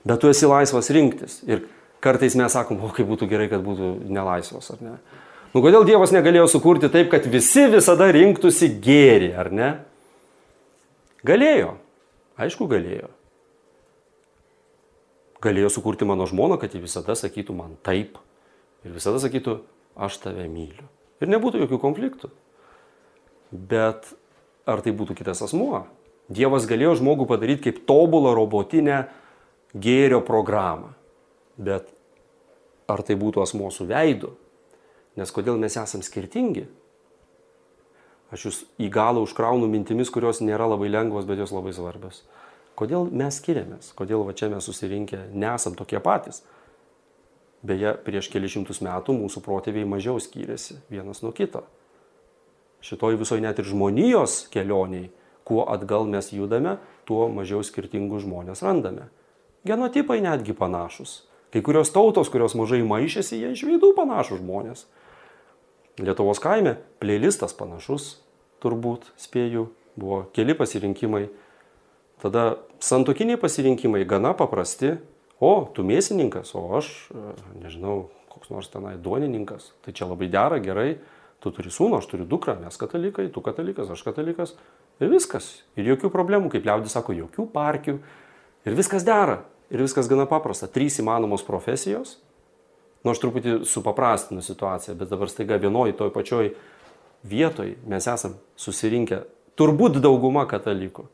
Bet 0.04 0.20
tu 0.20 0.30
esi 0.30 0.48
laisvas 0.48 0.90
rinktis. 0.92 1.38
Ir 1.48 1.64
kartais 2.04 2.36
mes 2.36 2.52
sakom, 2.52 2.80
o 2.84 2.90
kaip 2.92 3.08
būtų 3.08 3.28
gerai, 3.30 3.48
kad 3.52 3.64
būtų 3.64 3.94
nelaisvas, 4.12 4.72
ar 4.74 4.82
ne? 4.84 4.98
Nu 5.54 5.62
kodėl 5.62 5.86
Dievas 5.86 6.12
negalėjo 6.12 6.48
sukurti 6.50 6.90
taip, 6.92 7.12
kad 7.12 7.26
visi 7.30 7.68
visada 7.70 8.08
rinktųsi 8.12 8.72
gėrį, 8.82 9.30
ar 9.38 9.52
ne? 9.54 9.70
Galėjo. 11.24 11.76
Aišku, 12.36 12.66
galėjo. 12.68 13.08
Galėjo 15.44 15.70
sukurti 15.70 16.08
mano 16.08 16.26
žmoną, 16.26 16.58
kad 16.60 16.74
ji 16.74 16.82
visada 16.82 17.14
sakytų 17.16 17.54
man 17.56 17.76
taip, 17.86 18.18
Ir 18.84 18.92
visada 18.92 19.18
sakytų, 19.22 19.58
aš 19.96 20.18
tave 20.20 20.44
myliu. 20.50 20.86
Ir 21.24 21.30
nebūtų 21.32 21.62
jokių 21.62 21.80
konfliktų. 21.80 22.28
Bet 23.54 24.10
ar 24.68 24.82
tai 24.84 24.92
būtų 24.96 25.16
kitas 25.16 25.40
asmuo? 25.46 25.86
Dievas 26.28 26.66
galėjo 26.68 26.98
žmogų 27.00 27.26
padaryti 27.28 27.68
kaip 27.68 27.84
tobulą 27.88 28.34
robotinę 28.36 29.06
gėrio 29.74 30.22
programą. 30.24 30.94
Bet 31.56 31.90
ar 32.90 33.02
tai 33.06 33.18
būtų 33.18 33.42
asmuo 33.44 33.70
su 33.74 33.86
veidu? 33.88 34.34
Nes 35.18 35.30
kodėl 35.30 35.58
mes 35.60 35.76
esame 35.78 36.06
skirtingi? 36.06 36.66
Aš 38.34 38.48
jūs 38.48 38.56
į 38.82 38.88
galą 38.90 39.22
užkraunu 39.22 39.68
mintimis, 39.70 40.10
kurios 40.10 40.40
nėra 40.42 40.66
labai 40.66 40.88
lengvos, 40.90 41.26
bet 41.28 41.38
jos 41.38 41.52
labai 41.54 41.74
svarbios. 41.76 42.24
Kodėl 42.74 43.06
mes 43.14 43.38
skiriamės? 43.38 43.92
Kodėl 43.94 44.24
va 44.26 44.34
čia 44.34 44.48
mes 44.50 44.66
susirinkę 44.66 45.28
nesam 45.30 45.76
tokie 45.78 46.00
patys? 46.02 46.42
Beje, 47.64 47.94
prieš 48.04 48.28
kelišimtus 48.32 48.82
metų 48.84 49.14
mūsų 49.16 49.40
protėviai 49.44 49.86
mažiau 49.88 50.18
skyrėsi 50.20 50.80
vienas 50.90 51.22
nuo 51.22 51.30
kito. 51.32 51.62
Šitoj 52.84 53.16
visoje 53.22 53.40
net 53.40 53.62
ir 53.62 53.70
žmonijos 53.70 54.50
kelioniai, 54.52 55.06
kuo 55.46 55.62
atgal 55.70 56.04
mes 56.10 56.28
judame, 56.34 56.76
tuo 57.08 57.30
mažiau 57.32 57.62
skirtingų 57.64 58.20
žmonės 58.26 58.60
randame. 58.66 59.06
Genotipai 59.64 60.20
netgi 60.20 60.52
panašus. 60.52 61.22
Kai 61.54 61.62
kurios 61.64 61.88
tautos, 61.94 62.28
kurios 62.28 62.52
mažai 62.58 62.82
maišėsi, 62.84 63.38
jie 63.40 63.52
iš 63.54 63.62
veidų 63.64 63.94
panašus 63.96 64.42
žmonės. 64.42 64.84
Lietuvos 66.02 66.40
kaime 66.42 66.74
playlistas 67.00 67.54
panašus, 67.56 68.18
turbūt 68.60 69.06
spėju, 69.20 69.68
buvo 69.96 70.24
keli 70.36 70.56
pasirinkimai. 70.58 71.28
Tada 72.20 72.58
santokiniai 72.82 73.38
pasirinkimai 73.40 74.02
gana 74.10 74.34
paprasti, 74.36 74.98
o 75.40 75.54
tu 75.72 75.86
mėsininkas, 75.86 76.52
o 76.58 76.66
aš, 76.76 76.90
e, 77.14 77.32
nežinau, 77.62 78.10
koks 78.34 78.52
nors 78.52 78.68
tenai 78.68 78.98
duonininkas, 79.00 79.70
tai 79.86 79.96
čia 79.96 80.10
labai 80.10 80.28
dera, 80.28 80.58
gerai, 80.60 80.98
tu 81.40 81.54
turi 81.54 81.72
sūnų, 81.72 82.02
aš 82.02 82.10
turiu 82.10 82.28
dukrą, 82.28 82.58
mes 82.60 82.76
katalikai, 82.80 83.30
tu 83.32 83.40
katalikas, 83.44 83.88
aš 83.88 84.04
katalikas. 84.04 84.56
Ir 85.00 85.08
viskas. 85.12 85.62
Ir 85.78 85.88
jokių 85.94 86.12
problemų, 86.12 86.52
kaip 86.52 86.68
liaudis 86.68 86.92
sako, 86.96 87.16
jokių 87.16 87.48
parkių. 87.54 87.98
Ir 88.64 88.76
viskas 88.76 89.04
dera. 89.06 89.42
Ir 89.74 89.82
viskas 89.82 90.06
gana 90.10 90.28
paprasta. 90.30 90.68
Trys 90.70 91.00
įmanomos 91.02 91.42
profesijos. 91.46 92.20
Nu, 93.02 93.12
aš 93.12 93.20
truputį 93.20 93.64
supaprastinu 93.68 94.40
situaciją, 94.44 94.94
bet 94.96 95.10
dabar 95.10 95.28
staiga 95.28 95.58
vienoje 95.60 95.96
toj 95.98 96.12
pačioj 96.14 96.54
vietoj 97.24 97.74
mes 97.88 98.06
esam 98.08 98.38
susirinkę, 98.60 99.24
turbūt 99.58 99.98
dauguma 100.04 100.44
katalikų. 100.48 101.08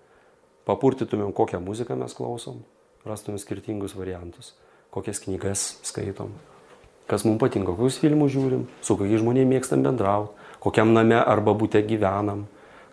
Papurtytumėm, 0.69 1.33
kokią 1.35 1.59
muziką 1.63 1.97
mes 1.99 2.15
klausom, 2.15 2.61
rastume 3.07 3.41
skirtingus 3.41 3.97
variantus, 3.99 4.53
kokias 4.95 5.23
knygas 5.25 5.65
skaitom, 5.87 6.35
kas 7.11 7.25
mums 7.27 7.41
patinka, 7.41 7.73
kokius 7.73 7.99
filmus 8.03 8.35
žiūrim, 8.35 8.67
su 8.85 8.95
kokiais 8.99 9.23
žmonėmis 9.23 9.57
mėgstam 9.57 9.83
bendrauti, 9.87 10.35
kokiam 10.63 10.93
name 10.95 11.19
arba 11.19 11.57
būte 11.57 11.81
gyvenam, 11.87 12.45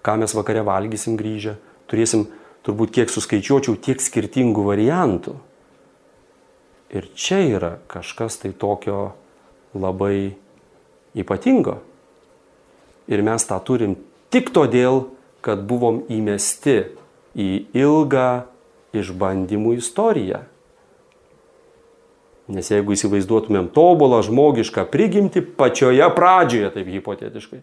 ką 0.01 0.15
mes 0.21 0.34
vakare 0.38 0.63
valgysim 0.65 1.17
grįžę. 1.19 1.58
Turėsim 1.91 2.25
turbūt 2.65 2.95
kiek 2.95 3.12
suskaičiuočiau 3.12 3.77
tiek 3.84 4.01
skirtingų 4.01 4.63
variantų. 4.71 5.36
Ir 6.93 7.08
čia 7.15 7.41
yra 7.43 7.71
kažkas 7.91 8.39
tai 8.39 8.54
tokio 8.56 9.12
labai 9.76 10.38
ypatingo. 11.17 11.82
Ir 13.08 13.23
mes 13.23 13.43
tą 13.47 13.58
turim 13.63 13.97
tik 14.32 14.52
todėl, 14.56 15.08
kad 15.43 15.63
buvom 15.67 16.02
įmesti 16.12 16.78
į 17.38 17.50
ilgą 17.78 18.47
išbandymų 18.95 19.78
istorija. 19.78 20.43
Nes 22.47 22.69
jeigu 22.71 22.95
įsivaizduotumėm 22.95 23.67
tobulą 23.76 24.21
žmogišką 24.23 24.86
prigimti 24.91 25.43
pačioje 25.43 26.08
pradžioje, 26.15 26.69
taip 26.71 26.88
hipotetiškai, 26.88 27.60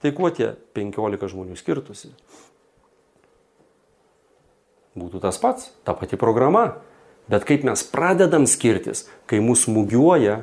tai 0.00 0.12
kuo 0.16 0.30
tie 0.32 0.54
15 0.76 1.28
žmonių 1.34 1.58
skirtusi? 1.60 2.14
Būtų 4.96 5.20
tas 5.22 5.36
pats, 5.38 5.68
ta 5.84 5.92
pati 5.94 6.16
programa. 6.20 6.80
Bet 7.30 7.46
kaip 7.46 7.62
mes 7.66 7.84
pradedam 7.86 8.46
skirtis, 8.50 9.04
kai 9.30 9.38
mūsų 9.44 9.70
smūgiuoja 9.70 10.40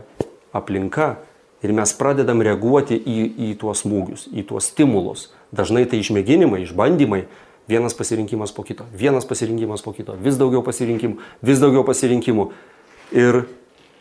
aplinka 0.56 1.18
ir 1.66 1.74
mes 1.76 1.92
pradedam 1.98 2.40
reaguoti 2.46 2.96
į, 2.96 3.18
į 3.50 3.50
tuos 3.60 3.84
smūgius, 3.84 4.30
į 4.32 4.46
tuos 4.48 4.70
stimulus. 4.72 5.28
Dažnai 5.52 5.84
tai 5.90 6.00
išmėginimai, 6.04 6.64
išbandymai, 6.64 7.26
Vienas 7.68 7.94
pasirinkimas 7.94 8.54
po 8.56 8.64
kito, 8.64 8.86
vienas 8.96 9.26
pasirinkimas 9.28 9.82
po 9.84 9.92
kito, 9.92 10.16
vis 10.24 10.38
daugiau 10.40 10.64
pasirinkimų, 10.64 11.18
vis 11.44 11.60
daugiau 11.60 11.84
pasirinkimų. 11.84 12.46
Ir 13.12 13.42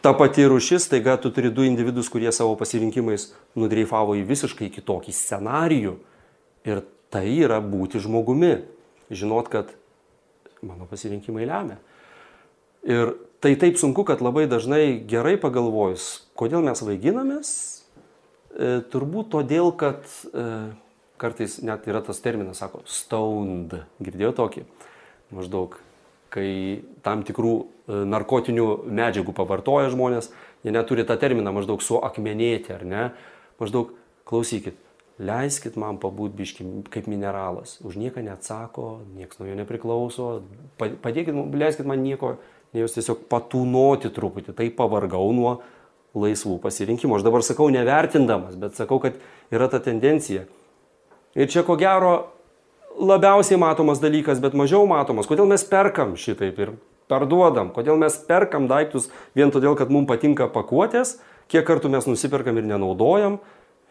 ta 0.07 0.13
pati 0.15 0.47
rušis, 0.47 0.87
taiga 0.87 1.17
tu 1.19 1.33
turi 1.35 1.51
du 1.51 1.67
individus, 1.67 2.07
kurie 2.07 2.31
savo 2.31 2.55
pasirinkimais 2.61 3.33
nudreifavo 3.59 4.15
į 4.15 4.23
visiškai 4.29 4.71
kitokį 4.71 5.15
scenarijų. 5.19 5.97
Ir 6.67 6.85
tai 7.11 7.27
yra 7.43 7.59
būti 7.59 7.99
žmogumi. 8.03 8.63
žinot, 9.11 9.49
kad 9.49 9.71
mano 10.63 10.87
pasirinkimai 10.87 11.47
lemia. 11.47 11.79
Ir 12.87 13.17
tai 13.43 13.57
taip 13.59 13.79
sunku, 13.81 14.05
kad 14.07 14.23
labai 14.23 14.47
dažnai 14.47 15.01
gerai 15.11 15.35
pagalvojus, 15.43 16.27
kodėl 16.39 16.63
mes 16.67 16.83
vaiginamės, 16.87 17.51
e, 18.55 18.79
turbūt 18.93 19.33
todėl, 19.35 19.73
kad 19.75 20.07
e, 20.31 20.47
kartais 21.19 21.59
net 21.67 21.89
yra 21.91 22.05
tas 22.07 22.23
terminas, 22.23 22.61
sako, 22.63 22.85
stoned. 22.87 23.75
Girdėjau 23.99 24.33
tokį? 24.39 24.65
Maždaug, 25.35 25.77
kai 26.31 26.49
tam 27.03 27.27
tikrų 27.27 27.55
e, 27.59 28.01
narkotinių 28.07 28.69
medžiagų 28.87 29.35
pavartoja 29.35 29.91
žmonės, 29.95 30.31
jie 30.63 30.75
neturi 30.75 31.07
tą 31.09 31.19
terminą 31.19 31.55
maždaug 31.57 31.83
suakmenėti, 31.83 32.75
ar 32.77 32.87
ne? 32.87 33.07
Maždaug, 33.59 33.97
klausykit, 34.31 34.79
leiskit 35.19 35.79
man 35.81 35.99
pabūt 35.99 36.35
biški 36.37 36.67
kaip 36.93 37.09
mineralas. 37.11 37.79
Už 37.87 37.97
nieką 38.01 38.23
neatsako, 38.27 39.01
niekas 39.17 39.41
nuo 39.41 39.49
jo 39.49 39.57
nepriklauso. 39.59 40.27
Padėkit, 40.79 41.35
leiskit 41.57 41.89
man 41.89 42.05
nieko, 42.05 42.37
jūs 42.85 42.97
tiesiog 42.99 43.25
patūnoti 43.31 44.11
truputį. 44.15 44.55
Tai 44.57 44.69
pavargau 44.77 45.31
nuo 45.37 45.57
laisvų 46.17 46.59
pasirinkimų. 46.63 47.19
Aš 47.19 47.27
dabar 47.27 47.45
sakau 47.45 47.69
nevertindamas, 47.73 48.57
bet 48.61 48.79
sakau, 48.79 48.99
kad 49.03 49.19
yra 49.55 49.69
ta 49.73 49.81
tendencija. 49.85 50.47
Ir 51.37 51.51
čia 51.53 51.65
ko 51.67 51.77
gero 51.81 52.15
labiausiai 52.97 53.61
matomas 53.61 54.01
dalykas, 54.01 54.41
bet 54.41 54.57
mažiau 54.57 54.87
matomas. 54.89 55.29
Kodėl 55.29 55.49
mes 55.51 55.65
perkam 55.69 56.17
šitaip 56.17 56.61
ir 56.63 56.75
parduodam? 57.11 57.71
Kodėl 57.77 58.01
mes 58.01 58.17
perkam 58.29 58.69
daiktus 58.71 59.11
vien 59.37 59.53
todėl, 59.53 59.77
kad 59.77 59.93
mums 59.93 60.09
patinka 60.09 60.49
pakuotės, 60.53 61.19
kiek 61.53 61.67
kartų 61.69 61.93
mes 61.93 62.09
nusiperkam 62.09 62.57
ir 62.57 62.69
nenaudojam, 62.71 63.39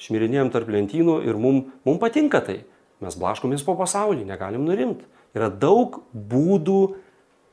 šmirinėjom 0.01 0.49
tarp 0.51 0.71
lentynų 0.73 1.21
ir 1.27 1.37
mums 1.39 1.69
mum 1.87 2.01
patinka 2.01 2.41
tai. 2.43 2.63
Mes 3.03 3.17
blaškomės 3.19 3.63
po 3.67 3.75
pasaulį, 3.77 4.25
negalim 4.27 4.65
nurimti. 4.65 5.05
Yra 5.35 5.49
daug 5.51 5.99
būdų 6.15 6.79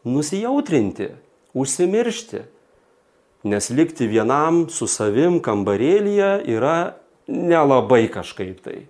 nusijautrinti, 0.04 1.08
užsimiršti. 1.54 2.42
Nes 3.42 3.70
likti 3.74 4.06
vienam 4.06 4.68
su 4.70 4.86
savim 4.86 5.40
kambarėlyje 5.42 6.44
yra 6.54 6.94
nelabai 7.26 8.06
kažkaip 8.12 8.60
tai. 8.62 8.84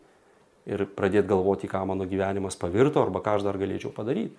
Ir 0.68 0.84
pradėti 0.94 1.30
galvoti, 1.30 1.70
ką 1.70 1.82
mano 1.88 2.06
gyvenimas 2.06 2.58
pavirto 2.60 3.00
arba 3.02 3.22
ką 3.24 3.38
aš 3.38 3.46
dar 3.48 3.58
galėčiau 3.58 3.90
padaryti. 3.94 4.36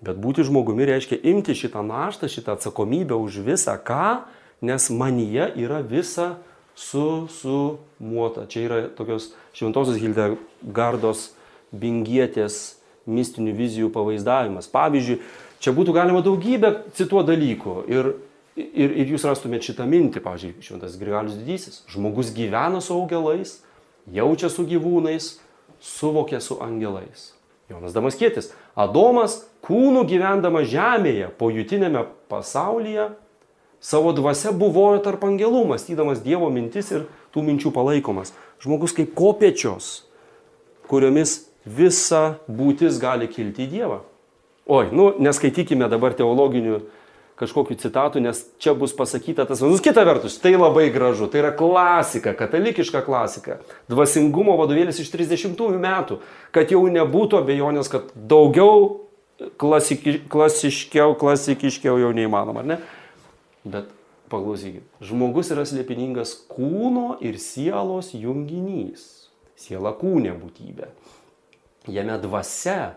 Bet 0.00 0.18
būti 0.20 0.44
žmogumi 0.48 0.88
reiškia 0.88 1.20
imti 1.30 1.54
šitą 1.56 1.82
naštą, 1.84 2.28
šitą 2.28 2.56
atsakomybę 2.56 3.16
už 3.20 3.42
visą 3.44 3.76
ką, 3.84 4.24
nes 4.64 4.88
manyje 4.90 5.50
yra 5.60 5.80
visa 5.84 6.40
su, 6.74 7.28
su 7.28 7.78
muota. 8.00 8.46
Čia 8.48 8.64
yra 8.66 8.78
tokios 8.96 9.30
šventosios 9.56 10.00
Hildegardos 10.00 11.30
bingietės 11.70 12.79
mistinių 13.10 13.54
vizijų 13.58 13.90
pavaizdavimas. 13.94 14.68
Pavyzdžiui, 14.72 15.18
čia 15.62 15.74
būtų 15.76 15.94
galima 15.96 16.22
daugybę 16.24 16.72
cituoti 16.96 17.32
dalykų 17.32 17.76
ir, 17.90 18.12
ir, 18.56 18.94
ir 19.02 19.12
jūs 19.14 19.26
rastumėte 19.28 19.70
šitą 19.70 19.88
mintį, 19.90 20.22
pavyzdžiui, 20.24 20.54
šventas 20.64 20.98
Grigalius 21.00 21.38
didysis. 21.40 21.82
Žmogus 21.90 22.32
gyvena 22.36 22.82
su 22.84 22.94
augalais, 22.96 23.58
jaučia 24.10 24.52
su 24.52 24.66
gyvūnais, 24.68 25.34
suvokia 25.80 26.42
su 26.44 26.60
angelais. 26.62 27.32
Jonas 27.70 27.94
Damaskėtis. 27.94 28.50
Adomas 28.74 29.44
kūnų 29.66 30.02
gyvendama 30.10 30.64
žemėje, 30.66 31.28
pojutinėme 31.38 32.08
pasaulyje, 32.30 33.12
Savo 33.80 34.12
dvasia 34.12 34.52
buvojo 34.52 35.00
tarp 35.00 35.22
angelų, 35.24 35.64
mąstydamas 35.72 36.20
Dievo 36.20 36.50
mintis 36.52 36.90
ir 36.92 37.06
tų 37.32 37.46
minčių 37.46 37.72
palaikomas. 37.72 38.34
Žmogus 38.60 38.92
kaip 38.92 39.14
kopiečios, 39.16 40.02
kuriomis 40.90 41.48
visa 41.64 42.38
būtis 42.48 43.00
gali 43.00 43.28
kilti 43.30 43.66
į 43.66 43.70
Dievą. 43.74 44.00
Oi, 44.70 44.88
nu, 44.94 45.10
neskaitykime 45.18 45.88
dabar 45.90 46.14
teologinių 46.14 46.78
kažkokių 47.40 47.76
citatų, 47.80 48.20
nes 48.22 48.42
čia 48.60 48.74
bus 48.76 48.92
pasakyta 48.96 49.46
tas, 49.48 49.62
nu, 49.64 49.72
kita 49.80 50.04
vertus, 50.04 50.36
tai 50.42 50.52
labai 50.58 50.90
gražu, 50.92 51.26
tai 51.32 51.40
yra 51.40 51.52
klasika, 51.56 52.34
katalikiška 52.36 53.00
klasika, 53.06 53.58
dvasingumo 53.90 54.58
vadovėlis 54.60 55.00
iš 55.00 55.08
30-ųjų 55.14 55.80
metų, 55.80 56.20
kad 56.54 56.72
jau 56.72 56.82
nebūtų 56.92 57.40
abejonės, 57.40 57.88
kad 57.92 58.12
daugiau 58.14 59.08
klasiki, 59.60 60.18
klasiškiau, 60.30 61.16
klasikiškiau 61.20 61.96
jau 62.02 62.12
neįmanoma, 62.16 62.60
ar 62.60 62.68
ne? 62.74 62.78
Bet 63.64 63.88
paklausykit, 64.30 64.84
žmogus 65.04 65.50
yra 65.54 65.64
slėpiningas 65.68 66.36
kūno 66.52 67.16
ir 67.24 67.40
sielos 67.40 68.12
junginys. 68.14 69.08
Siela 69.60 69.92
kūnė 69.96 70.32
būtybė. 70.40 70.88
Jame 71.88 72.18
dvasia 72.20 72.96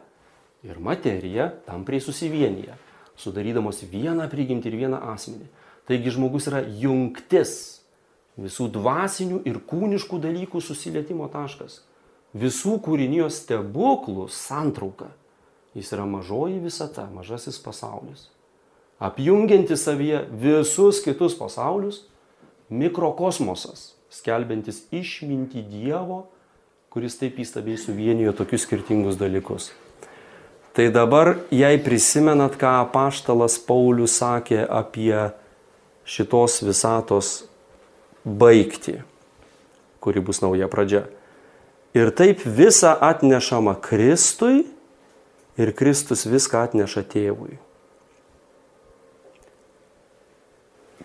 ir 0.63 0.80
materija 0.80 1.50
tampriai 1.67 2.04
susivienyje, 2.04 2.76
sudarydamos 3.19 3.84
vieną 3.88 4.28
prigimtį 4.32 4.72
ir 4.72 4.80
vieną 4.84 5.00
asmenį. 5.13 5.48
Taigi 5.88 6.13
žmogus 6.15 6.48
yra 6.52 6.63
jungtis 6.63 7.82
visų 8.39 8.69
dvasinių 8.74 9.41
ir 9.48 9.60
kūniškų 9.69 10.19
dalykų 10.24 10.62
susilietimo 10.63 11.28
taškas. 11.32 11.82
Visų 12.34 12.80
kūrinijos 12.84 13.43
stebuklų 13.43 14.30
santrauka. 14.34 15.12
Jis 15.78 15.91
yra 15.96 16.06
mažoji 16.10 16.62
visata, 16.63 17.06
mažasis 17.13 17.60
pasaulis 17.62 18.28
apjungianti 19.04 19.78
savyje 19.78 20.28
visus 20.32 21.02
kitus 21.04 21.36
pasaulius, 21.36 22.06
mikrokosmosas, 22.69 23.93
skelbiantis 24.10 24.86
išminti 24.96 25.63
Dievo, 25.67 26.28
kuris 26.93 27.15
taip 27.17 27.39
įstabiai 27.41 27.79
suvienijo 27.82 28.36
tokius 28.38 28.67
skirtingus 28.67 29.15
dalykus. 29.17 29.71
Tai 30.77 30.86
dabar, 30.93 31.39
jei 31.49 31.79
prisimenat, 31.82 32.53
ką 32.62 32.69
apaštalas 32.84 33.56
Paulius 33.65 34.19
sakė 34.19 34.62
apie 34.69 35.32
šitos 36.06 36.60
visatos 36.62 37.32
baigti, 38.21 38.99
kuri 40.06 40.21
bus 40.21 40.43
nauja 40.45 40.69
pradžia. 40.69 41.08
Ir 41.97 42.13
taip 42.13 42.45
visa 42.45 42.93
atnešama 42.93 43.73
Kristui 43.82 44.67
ir 45.58 45.73
Kristus 45.73 46.27
viską 46.29 46.67
atneša 46.69 47.06
tėvui. 47.10 47.58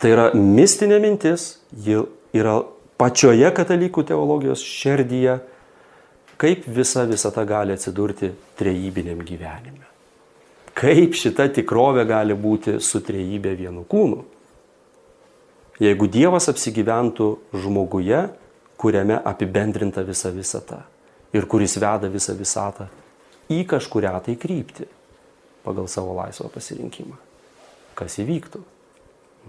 Tai 0.00 0.12
yra 0.12 0.30
mistinė 0.36 1.00
mintis, 1.00 1.54
ji 1.72 2.04
yra 2.36 2.60
pačioje 3.00 3.48
katalikų 3.56 4.04
teologijos 4.12 4.60
šerdyje, 4.60 5.40
kaip 6.38 6.66
visa 6.70 7.04
visata 7.08 7.44
gali 7.44 7.74
atsidurti 7.74 8.30
trejybiniam 8.58 9.20
gyvenime. 9.26 9.86
Kaip 10.78 11.16
šita 11.18 11.48
tikrovė 11.56 12.04
gali 12.06 12.36
būti 12.38 12.76
su 12.78 13.00
trejybė 13.02 13.56
vienu 13.58 13.82
kūnu. 13.90 14.20
Jeigu 15.82 16.06
Dievas 16.10 16.46
apsigyventų 16.50 17.26
žmoguje, 17.54 18.22
kuriame 18.78 19.18
apibendrinta 19.26 20.02
visa 20.06 20.30
visata 20.34 20.84
ir 21.34 21.46
kuris 21.50 21.76
veda 21.78 22.10
visą 22.10 22.34
visatą 22.38 22.86
į 23.50 23.64
kažkuria 23.68 24.14
tai 24.22 24.36
kryptį 24.38 24.86
pagal 25.64 25.88
savo 25.90 26.14
laisvą 26.16 26.48
pasirinkimą. 26.54 27.16
Kas 27.98 28.18
įvyktų? 28.22 28.62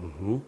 Mhm. 0.00 0.40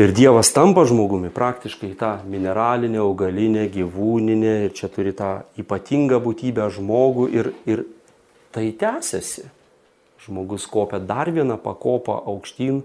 Ir 0.00 0.08
Dievas 0.16 0.48
tampa 0.56 0.86
žmogumi 0.88 1.28
praktiškai 1.28 1.90
tą 2.00 2.14
mineralinę, 2.24 3.02
augalinę, 3.04 3.66
gyvūninę 3.68 4.52
ir 4.64 4.70
čia 4.72 4.88
turi 4.88 5.12
tą 5.12 5.42
ypatingą 5.60 6.16
būtybę 6.24 6.64
žmogų 6.72 7.26
ir, 7.28 7.50
ir 7.68 7.82
tai 8.56 8.70
tęsiasi. 8.72 9.44
Žmogus 10.24 10.64
kopia 10.70 10.96
dar 10.96 11.28
vieną 11.28 11.58
pakopą 11.60 12.16
aukštyn, 12.24 12.80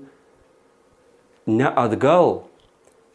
ne 1.47 1.71
atgal, 1.79 2.41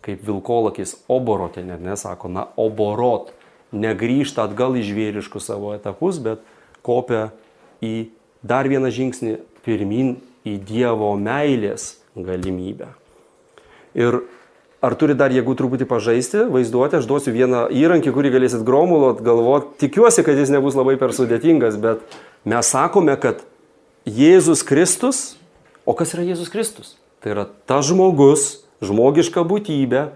kaip 0.01 0.25
vilkolakis 0.25 0.97
oborotė, 1.13 1.67
net 1.67 1.85
nesako, 1.85 2.33
na, 2.33 2.47
oborot, 2.57 3.35
negrįžta 3.77 4.49
atgal 4.49 4.81
į 4.81 4.87
žvėriškus 4.89 5.51
savo 5.53 5.75
etapus, 5.77 6.17
bet 6.17 6.41
kopia 6.81 7.29
į 7.85 8.09
dar 8.41 8.73
vieną 8.73 8.89
žingsnį 8.89 9.37
pirmin 9.69 10.17
į 10.49 10.57
Dievo 10.65 11.13
meilės 11.21 11.99
galimybę. 12.17 13.02
Ir 13.99 14.23
ar 14.83 14.97
turi 14.99 15.15
dar 15.19 15.33
jėgų 15.35 15.55
truputį 15.59 15.87
pažaisti, 15.91 16.47
vaizduoti, 16.51 16.99
aš 16.99 17.07
duosiu 17.07 17.35
vieną 17.35 17.67
įrankį, 17.71 18.13
kurį 18.15 18.33
galėsit 18.35 18.65
gromulot, 18.67 19.23
galvot, 19.25 19.77
tikiuosi, 19.83 20.25
kad 20.27 20.39
jis 20.39 20.51
nebus 20.51 20.77
labai 20.79 20.97
per 20.99 21.15
sudėtingas, 21.15 21.79
bet 21.81 22.03
mes 22.49 22.73
sakome, 22.75 23.15
kad 23.21 23.45
Jėzus 24.09 24.65
Kristus, 24.67 25.37
o 25.87 25.95
kas 25.95 26.17
yra 26.17 26.27
Jėzus 26.33 26.51
Kristus? 26.51 26.97
Tai 27.23 27.37
yra 27.37 27.47
ta 27.71 27.79
žmogus, 27.87 28.65
žmogiška 28.83 29.45
būtybė, 29.47 30.09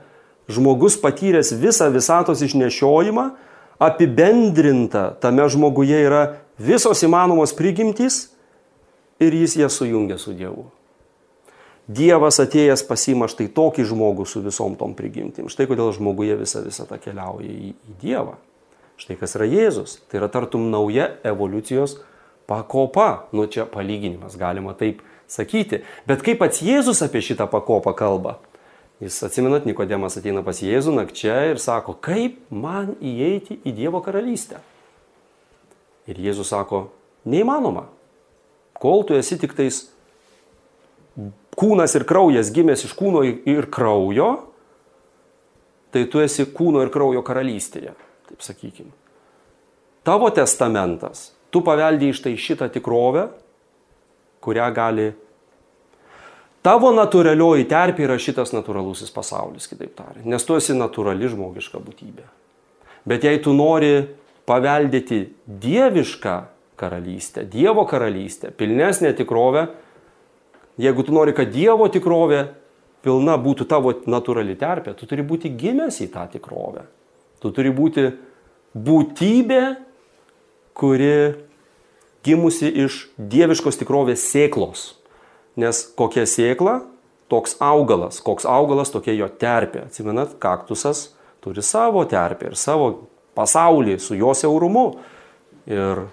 žmogus 0.51 0.99
patyręs 0.99 1.53
visą 1.55 1.87
visatos 1.95 2.43
išnešiojimą, 2.43 3.29
apibendrinta 3.79 5.13
tame 5.23 5.47
žmoguje 5.53 6.01
yra 6.09 6.23
visos 6.59 7.05
įmanomos 7.07 7.53
prigimtys 7.55 8.33
ir 9.23 9.37
jis 9.37 9.57
jas 9.61 9.79
sujungia 9.79 10.19
su 10.19 10.35
Dievu. 10.35 10.67
Dievas 11.87 12.41
atėjęs 12.43 12.83
pasima 12.89 13.29
štai 13.31 13.47
tokį 13.55 13.85
žmogų 13.87 14.27
su 14.27 14.43
visom 14.43 14.75
tom 14.79 14.97
prigimtim. 14.99 15.47
Štai 15.47 15.69
kodėl 15.71 15.93
žmoguje 15.95 16.35
visa 16.41 16.65
visata 16.65 16.99
keliauja 16.99 17.47
į, 17.47 17.71
į 17.79 17.99
Dievą. 18.03 18.35
Štai 18.99 19.15
kas 19.21 19.37
yra 19.39 19.47
Jėzus. 19.47 20.01
Tai 20.11 20.19
yra 20.19 20.31
tartum 20.33 20.67
nauja 20.73 21.13
evoliucijos 21.27 22.01
pakopa. 22.51 23.29
Nu 23.31 23.47
čia 23.47 23.69
palyginimas, 23.71 24.35
galima 24.41 24.75
taip 24.75 25.05
sakyti. 25.31 25.85
Bet 26.11 26.27
kaip 26.27 26.43
pats 26.43 26.59
Jėzus 26.65 27.05
apie 27.07 27.23
šitą 27.23 27.47
pakopą 27.53 27.95
kalba? 27.95 28.41
Jis 28.99 29.21
atsimenat, 29.23 29.67
Nikodemas 29.69 30.17
ateina 30.17 30.41
pas 30.43 30.59
Jėzų 30.65 30.95
nakčia 30.97 31.37
ir 31.53 31.61
sako, 31.61 31.99
kaip 32.01 32.39
man 32.51 32.95
įeiti 32.99 33.61
į 33.61 33.75
Dievo 33.77 34.01
karalystę. 34.03 34.63
Ir 36.09 36.19
Jėzus 36.19 36.49
sako, 36.51 36.89
neįmanoma. 37.29 37.91
Kol 38.81 39.05
tu 39.05 39.15
esi 39.15 39.37
tik 39.39 39.53
tais 39.59 39.85
kūnas 41.57 41.97
ir 41.97 42.05
kraujas 42.09 42.53
gimęs 42.55 42.85
iš 42.87 42.95
kūno 42.99 43.25
ir 43.25 43.69
kraujo, 43.73 44.31
tai 45.95 46.05
tu 46.13 46.21
esi 46.21 46.47
kūno 46.53 46.85
ir 46.85 46.93
kraujo 46.93 47.23
karalystėje, 47.25 47.95
taip 48.29 48.45
sakykime. 48.45 48.93
Tavo 50.07 50.29
testamentas, 50.31 51.33
tu 51.51 51.63
paveldėjai 51.67 52.15
iš 52.15 52.23
tai 52.23 52.35
šitą 52.39 52.69
tikrovę, 52.75 53.29
kurią 54.45 54.67
gali. 54.77 55.07
Tavo 56.67 56.93
natūralioji 56.95 57.67
terpė 57.71 58.05
yra 58.07 58.19
šitas 58.21 58.53
natūralusis 58.55 59.11
pasaulis, 59.15 59.67
kitaip 59.71 59.95
tariant, 59.99 60.27
nes 60.27 60.47
tu 60.47 60.59
esi 60.59 60.77
natūrali 60.77 61.31
žmogiška 61.31 61.81
būtybė. 61.83 62.27
Bet 63.07 63.27
jei 63.27 63.41
tu 63.43 63.55
nori 63.55 64.05
paveldėti 64.47 65.25
dievišką 65.47 66.37
karalystę, 66.77 67.47
Dievo 67.49 67.87
karalystę, 67.89 68.51
pilnesnę 68.51 69.15
tikrovę, 69.17 69.69
jeigu 70.81 71.05
tu 71.07 71.15
nori, 71.15 71.35
kad 71.37 71.53
Dievo 71.53 71.89
tikrovė 71.93 72.47
pilna 73.07 73.37
būtų 73.41 73.67
tavo 73.71 73.93
natūrali 74.11 74.57
terpė, 74.59 74.97
tu 74.99 75.07
turi 75.09 75.25
būti 75.27 75.53
gimęs 75.59 76.01
į 76.03 76.11
tą 76.15 76.27
tikrovę. 76.33 76.87
Tu 77.43 77.53
turi 77.55 77.71
būti 77.75 78.09
būtybė, 78.77 79.63
kuri 80.77 81.17
gimusi 82.27 82.69
iš 82.85 83.07
dieviškos 83.17 83.79
tikrovės 83.81 84.25
sėklos. 84.27 84.91
Nes 85.57 85.85
kokia 85.97 86.27
sėkla, 86.29 86.81
toks 87.33 87.57
augalas, 87.63 88.21
koks 88.25 88.47
augalas, 88.49 88.93
tokia 88.93 89.15
jo 89.17 89.29
terpė. 89.31 89.87
Atsimenat, 89.87 90.37
kaktusas 90.43 91.11
turi 91.45 91.65
savo 91.65 92.05
terpę 92.09 92.51
ir 92.51 92.59
savo 92.59 92.91
pasaulį 93.39 93.99
su 94.03 94.19
jo 94.19 94.35
siaurumu. 94.37 94.87
Ir 95.67 96.07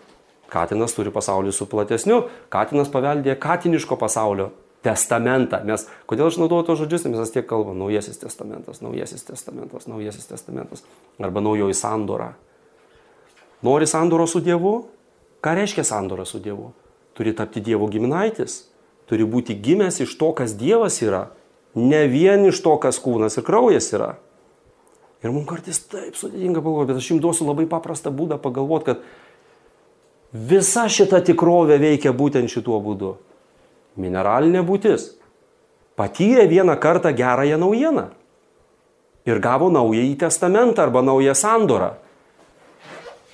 Katinas 0.53 0.93
turi 0.93 1.11
pasaulį 1.13 1.53
su 1.55 1.65
platesniu, 1.69 2.27
Katinas 2.53 2.91
paveldė 2.93 3.35
katiniško 3.41 3.97
pasaulio 3.97 4.51
testamentą. 4.83 5.61
Mes, 5.65 5.85
kodėl 6.09 6.29
aš 6.29 6.39
naudoju 6.41 6.67
tos 6.67 6.81
žodžius, 6.83 7.05
nes 7.07 7.21
mes 7.21 7.31
tiek 7.33 7.47
kalbame 7.47 7.79
naujasis 7.79 8.19
testamentas, 8.21 8.81
naujasis 8.83 9.23
testamentas, 9.25 9.87
naujasis 9.87 10.27
testamentas 10.29 10.83
arba 11.23 11.43
naujoji 11.43 11.77
sandora. 11.77 12.33
Nori 13.63 13.87
sandoro 13.87 14.27
su 14.27 14.43
Dievu? 14.43 14.73
Ką 15.43 15.55
reiškia 15.55 15.85
sandora 15.87 16.25
su 16.27 16.41
Dievu? 16.43 16.73
Turi 17.15 17.33
tapti 17.35 17.63
Dievo 17.63 17.87
giminaitis, 17.91 18.63
turi 19.07 19.25
būti 19.27 19.55
gimęs 19.63 20.01
iš 20.03 20.17
to, 20.19 20.33
kas 20.35 20.55
Dievas 20.59 20.99
yra, 21.05 21.29
ne 21.75 22.03
vien 22.11 22.43
iš 22.49 22.59
to, 22.65 22.75
kas 22.83 22.99
kūnas 23.03 23.39
ir 23.39 23.47
kraujas 23.47 23.91
yra. 23.95 24.13
Ir 25.23 25.31
mums 25.31 25.47
kartais 25.47 25.79
taip 25.87 26.17
sudėtinga 26.19 26.59
pagalvoti, 26.59 26.89
bet 26.91 26.99
aš 26.99 27.11
jums 27.13 27.23
duosiu 27.23 27.47
labai 27.47 27.63
paprastą 27.71 28.11
būdą 28.11 28.35
pagalvoti, 28.43 28.91
kad 28.91 29.05
Visa 30.33 30.87
šita 30.89 31.21
tikrovė 31.21 31.77
veikia 31.77 32.13
būtent 32.13 32.49
šituo 32.49 32.79
būdu. 32.81 33.15
Mineralinė 34.01 34.63
būtis 34.65 35.11
patyrė 35.93 36.47
vieną 36.49 36.73
kartą 36.81 37.11
gerąją 37.13 37.59
naujieną 37.61 38.07
ir 39.29 39.39
gavo 39.39 39.69
naująjį 39.69 40.15
testamentą 40.25 40.87
arba 40.87 41.03
naują 41.05 41.35
sandorą. 41.37 41.93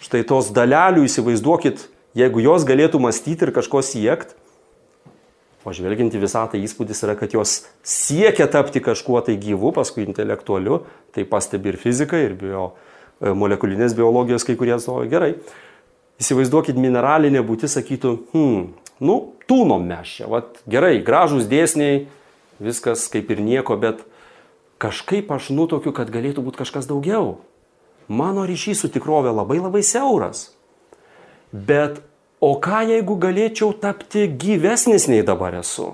Štai 0.03 0.25
tos 0.27 0.51
dalelių 0.55 1.05
įsivaizduokit, 1.07 1.87
jeigu 2.19 2.43
jos 2.43 2.65
galėtų 2.67 2.99
mąstyti 2.99 3.47
ir 3.47 3.53
kažko 3.55 3.81
siekti, 3.85 4.35
o 5.65 5.73
žvelgiant 5.75 6.13
į 6.15 6.21
visą 6.23 6.45
tai 6.49 6.61
įspūdis 6.65 7.03
yra, 7.05 7.15
kad 7.19 7.33
jos 7.35 7.63
siekia 7.85 8.47
tapti 8.49 8.81
kažkuo 8.81 9.19
tai 9.25 9.35
gyvu, 9.37 9.73
paskui 9.75 10.05
intelektualiu, 10.07 10.83
tai 11.13 11.27
pastebi 11.29 11.73
ir 11.73 11.77
fizika, 11.77 12.17
ir 12.17 12.33
bio, 12.39 12.71
e, 13.19 13.33
molekulinės 13.35 13.93
biologijos 13.97 14.47
kai 14.47 14.55
kurie 14.57 14.73
atstovai 14.77 15.09
gerai. 15.11 15.33
Įsivaizduokit, 16.19 16.75
mineralinė 16.75 17.41
būtis 17.47 17.77
sakytų, 17.77 18.15
hmm, 18.33 18.63
nu, 19.07 19.17
tūnom 19.47 19.85
mes 19.87 20.17
čia, 20.17 20.27
vat, 20.31 20.59
gerai, 20.67 20.97
gražūs 21.05 21.47
dėsniai, 21.47 22.07
viskas 22.59 23.05
kaip 23.11 23.31
ir 23.31 23.39
nieko, 23.43 23.77
bet 23.79 24.03
kažkaip 24.83 25.31
aš 25.31 25.51
nutokiu, 25.55 25.93
kad 25.95 26.11
galėtų 26.11 26.43
būti 26.43 26.59
kažkas 26.61 26.89
daugiau. 26.89 27.39
Mano 28.09 28.43
ryšys 28.49 28.83
su 28.83 28.89
tikrove 28.91 29.31
labai 29.31 29.59
labai 29.61 29.83
siauras. 29.85 30.49
Bet 31.53 32.01
o 32.41 32.55
ką 32.61 32.83
jeigu 32.89 33.15
galėčiau 33.21 33.71
tapti 33.79 34.27
gyvesnis 34.27 35.07
nei 35.11 35.21
dabar 35.25 35.59
esu? 35.61 35.93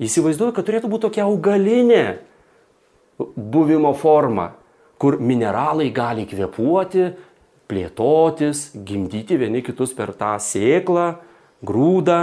Įsivaizduoju, 0.00 0.54
kad 0.56 0.66
turėtų 0.66 0.88
būti 0.88 1.06
tokia 1.08 1.26
augalinė 1.28 2.04
buvimo 3.36 3.92
forma, 3.94 4.54
kur 5.00 5.18
mineralai 5.20 5.90
gali 5.92 6.26
kvepuoti, 6.28 7.10
plėtotis, 7.70 8.70
gimdyti 8.74 9.38
vieni 9.40 9.62
kitus 9.64 9.94
per 9.96 10.12
tą 10.18 10.34
sėklą, 10.42 11.14
grūdą. 11.66 12.20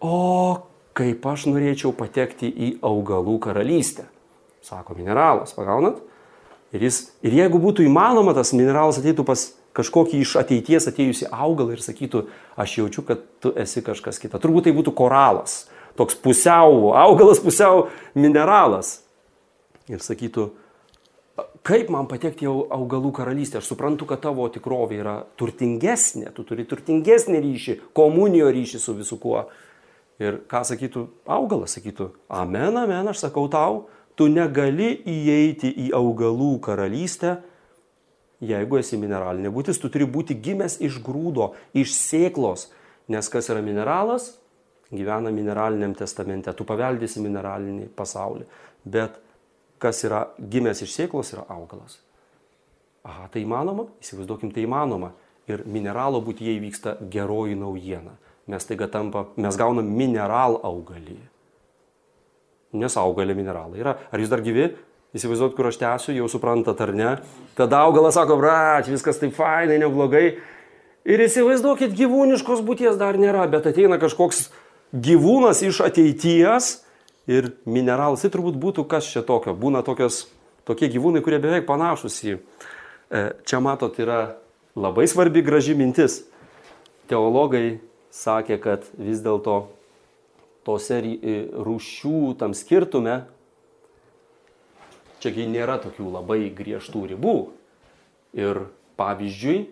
O 0.00 0.64
kaip 0.98 1.26
aš 1.26 1.46
norėčiau 1.50 1.92
patekti 1.94 2.48
į 2.48 2.72
augalų 2.86 3.36
karalystę, 3.44 4.08
sako 4.66 4.96
mineralas, 4.98 5.54
pagaunat? 5.56 6.00
Ir, 6.74 6.82
jis, 6.84 7.00
ir 7.24 7.36
jeigu 7.38 7.60
būtų 7.62 7.86
įmanoma, 7.86 8.34
tas 8.36 8.52
mineralas 8.52 8.98
ateitų 9.00 9.24
pas 9.28 9.46
kažkokį 9.78 10.20
iš 10.24 10.34
ateities 10.40 10.88
atėjusi 10.90 11.28
augalą 11.30 11.76
ir 11.76 11.82
sakytų, 11.84 12.24
aš 12.58 12.78
jaučiu, 12.80 13.04
kad 13.08 13.22
tu 13.42 13.52
esi 13.56 13.82
kažkas 13.84 14.18
kita. 14.20 14.40
Turbūt 14.42 14.66
tai 14.66 14.74
būtų 14.76 14.92
koralas, 14.98 15.62
toks 15.98 16.18
pusiau 16.18 16.90
augalas, 16.98 17.40
pusiau 17.42 17.86
mineralas. 18.18 18.98
Ir 19.88 20.02
sakytų, 20.04 20.50
kaip 21.66 21.90
man 21.92 22.08
patekti 22.10 22.46
į 22.46 22.52
augalų 22.74 23.12
karalystę? 23.16 23.60
Aš 23.60 23.70
suprantu, 23.72 24.06
kad 24.08 24.22
tavo 24.24 24.46
tikrovė 24.52 25.00
yra 25.02 25.16
turtingesnė, 25.40 26.32
tu 26.36 26.44
turi 26.48 26.66
turtingesnį 26.68 27.42
ryšį, 27.44 27.76
komunijo 27.96 28.50
ryšį 28.54 28.80
su 28.82 28.96
visu 28.98 29.18
kuo. 29.22 29.46
Ir 30.18 30.40
ką 30.50 30.64
sakytų 30.66 31.04
augalas, 31.30 31.76
sakytų, 31.76 32.10
amen, 32.40 32.74
amen, 32.80 33.12
aš 33.12 33.22
sakau 33.28 33.46
tau, 33.52 33.84
tu 34.18 34.26
negali 34.26 34.96
įeiti 35.06 35.70
į 35.86 35.92
augalų 35.94 36.56
karalystę, 36.64 37.36
jeigu 38.42 38.80
esi 38.80 38.98
mineralinė 38.98 39.52
būtis, 39.54 39.78
tu 39.78 39.90
turi 39.94 40.08
būti 40.10 40.34
gimęs 40.42 40.80
iš 40.82 40.98
grūdo, 41.06 41.52
iš 41.74 41.94
sėklos, 41.94 42.68
nes 43.10 43.30
kas 43.30 43.50
yra 43.52 43.62
mineralas, 43.62 44.32
gyvena 44.90 45.30
mineraliniam 45.34 45.94
testamente, 45.94 46.52
tu 46.56 46.66
paveldėsi 46.66 47.22
mineralinį 47.22 47.90
pasaulį. 47.98 48.46
Bet 48.88 49.18
kas 49.82 50.02
yra 50.06 50.26
gimęs 50.38 50.82
iš 50.84 50.94
sėklos, 50.96 51.32
yra 51.34 51.46
augalas. 51.52 51.98
Aha, 53.08 53.28
tai 53.32 53.44
įmanoma? 53.44 53.88
Įsivaizduokim, 54.02 54.52
tai 54.52 54.66
įmanoma. 54.66 55.12
Ir 55.48 55.62
mineralo 55.64 56.20
būtyje 56.24 56.58
įvyksta 56.58 56.96
geroji 57.12 57.56
naujiena. 57.56 58.18
Mes 58.48 58.64
taiga 58.68 58.88
tampa, 58.92 59.26
mes 59.36 59.56
gaunam 59.60 59.88
mineral 59.96 60.58
augalį. 60.64 61.16
Nes 62.78 62.96
augalė 63.00 63.36
mineralai 63.36 63.80
yra. 63.80 63.96
Ar 64.12 64.20
jūs 64.20 64.32
dar 64.32 64.42
gyvi? 64.44 64.70
Įsivaizduot, 65.16 65.54
kur 65.56 65.70
aš 65.70 65.78
tęsiu, 65.80 66.12
jau 66.18 66.28
suprantat 66.28 66.80
ar 66.84 66.92
ne. 66.92 67.12
Tada 67.56 67.80
augalas 67.86 68.18
sako, 68.18 68.36
brat, 68.40 68.90
viskas 68.92 69.20
taip 69.20 69.32
fainai, 69.36 69.78
neblogai. 69.80 70.26
Ir 71.08 71.22
įsivaizduokit, 71.24 71.94
gyvūniškos 71.96 72.60
būties 72.66 72.98
dar 73.00 73.16
nėra, 73.16 73.46
bet 73.48 73.70
ateina 73.70 73.96
kažkoks 74.00 74.50
gyvūnas 74.92 75.62
iš 75.64 75.80
ateities 75.86 76.74
ir 77.28 77.52
mineralas. 77.68 78.24
Tai 78.24 78.32
turbūt 78.32 78.56
būtų 78.58 78.86
kas 78.88 79.08
čia 79.12 79.22
tokio. 79.26 79.54
Būna 79.54 79.84
tokios, 79.86 80.26
tokie 80.68 80.88
gyvūnai, 80.90 81.22
kurie 81.24 81.40
beveik 81.42 81.68
panašus 81.68 82.18
į... 82.24 82.38
E, 83.08 83.22
čia 83.48 83.60
matot, 83.64 83.96
yra 84.00 84.38
labai 84.76 85.06
svarbi 85.08 85.44
graži 85.44 85.76
mintis. 85.76 86.22
Teologai 87.08 87.80
sakė, 88.12 88.58
kad 88.60 88.88
vis 88.96 89.20
dėlto 89.24 89.60
tose 90.66 91.00
e, 91.04 91.38
rūšių 91.52 92.34
tam 92.40 92.56
skirtume, 92.56 93.22
čiagi 95.22 95.48
nėra 95.50 95.78
tokių 95.82 96.12
labai 96.18 96.46
griežtų 96.54 97.06
ribų. 97.12 97.36
Ir 98.36 98.66
pavyzdžiui, 99.00 99.66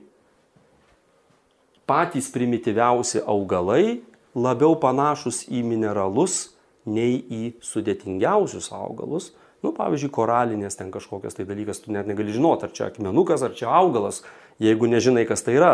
patys 1.87 2.29
primityviausi 2.33 3.21
augalai 3.29 4.01
labiau 4.37 4.77
panašus 4.81 5.45
į 5.49 5.63
mineralus 5.65 6.56
nei 6.87 7.18
į 7.18 7.43
sudėtingiausius 7.64 8.70
augalus. 8.74 9.32
Nu, 9.64 9.72
pavyzdžiui, 9.74 10.12
koralinės 10.14 10.78
ten 10.78 10.93
kažkokias 10.95 11.34
tai 11.37 11.47
dalykas, 11.49 11.82
tu 11.82 11.95
net 11.95 12.09
negali 12.09 12.34
žinoti, 12.34 12.68
ar 12.68 12.74
čia 12.76 12.89
akmenukas, 12.91 13.43
ar 13.43 13.55
čia 13.57 13.70
augalas, 13.72 14.22
jeigu 14.62 14.89
nežinai, 14.91 15.26
kas 15.28 15.43
tai 15.47 15.57
yra. 15.59 15.72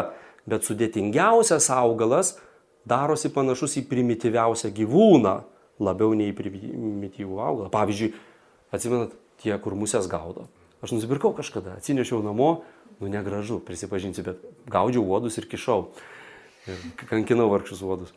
Bet 0.49 0.67
sudėtingiausias 0.67 1.69
augalas 1.75 2.37
darosi 2.89 3.31
panašus 3.35 3.77
į 3.83 3.87
primityviausią 3.91 4.73
gyvūną, 4.75 5.37
labiau 5.83 6.17
nei 6.19 6.33
į 6.33 6.37
primityvų 6.39 7.43
augalą. 7.43 7.71
Pavyzdžiui, 7.75 8.13
atsimenat, 8.75 9.15
tie, 9.43 9.55
kur 9.63 9.77
musės 9.79 10.09
gaudo. 10.11 10.49
Aš 10.83 10.97
nusipirkau 10.97 11.31
kažkada, 11.37 11.77
atsinešiau 11.79 12.23
namo, 12.25 12.63
Nu, 13.03 13.09
negražu, 13.11 13.59
prisipažinsiu, 13.67 14.23
bet 14.23 14.43
gaudžiau 14.71 15.03
uodus 15.03 15.35
ir 15.41 15.49
kišau. 15.51 15.89
Ir 16.71 16.83
kankinau 17.11 17.49
vargšus 17.51 17.81
uodus. 17.83 18.13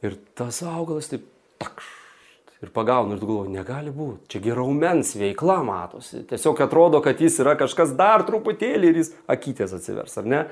Ir 0.00 0.16
tas 0.32 0.62
augalas 0.64 1.10
taip, 1.10 1.26
takš, 1.60 1.90
ir 2.60 2.72
pagaunu 2.74 3.14
ir 3.14 3.20
tu 3.20 3.28
galvoji, 3.28 3.52
negali 3.54 3.92
būti, 3.94 4.28
čia 4.32 4.40
geraumens 4.44 5.14
veikla 5.16 5.60
matosi. 5.66 6.24
Tiesiog 6.28 6.60
atrodo, 6.64 7.00
kad 7.04 7.20
jis 7.20 7.38
yra 7.42 7.56
kažkas 7.60 7.94
dar 7.98 8.26
truputėlį 8.28 8.90
ir 8.90 9.00
jis 9.00 9.12
akytės 9.30 9.74
atsivers, 9.78 10.16
ar 10.20 10.28
ne? 10.28 10.42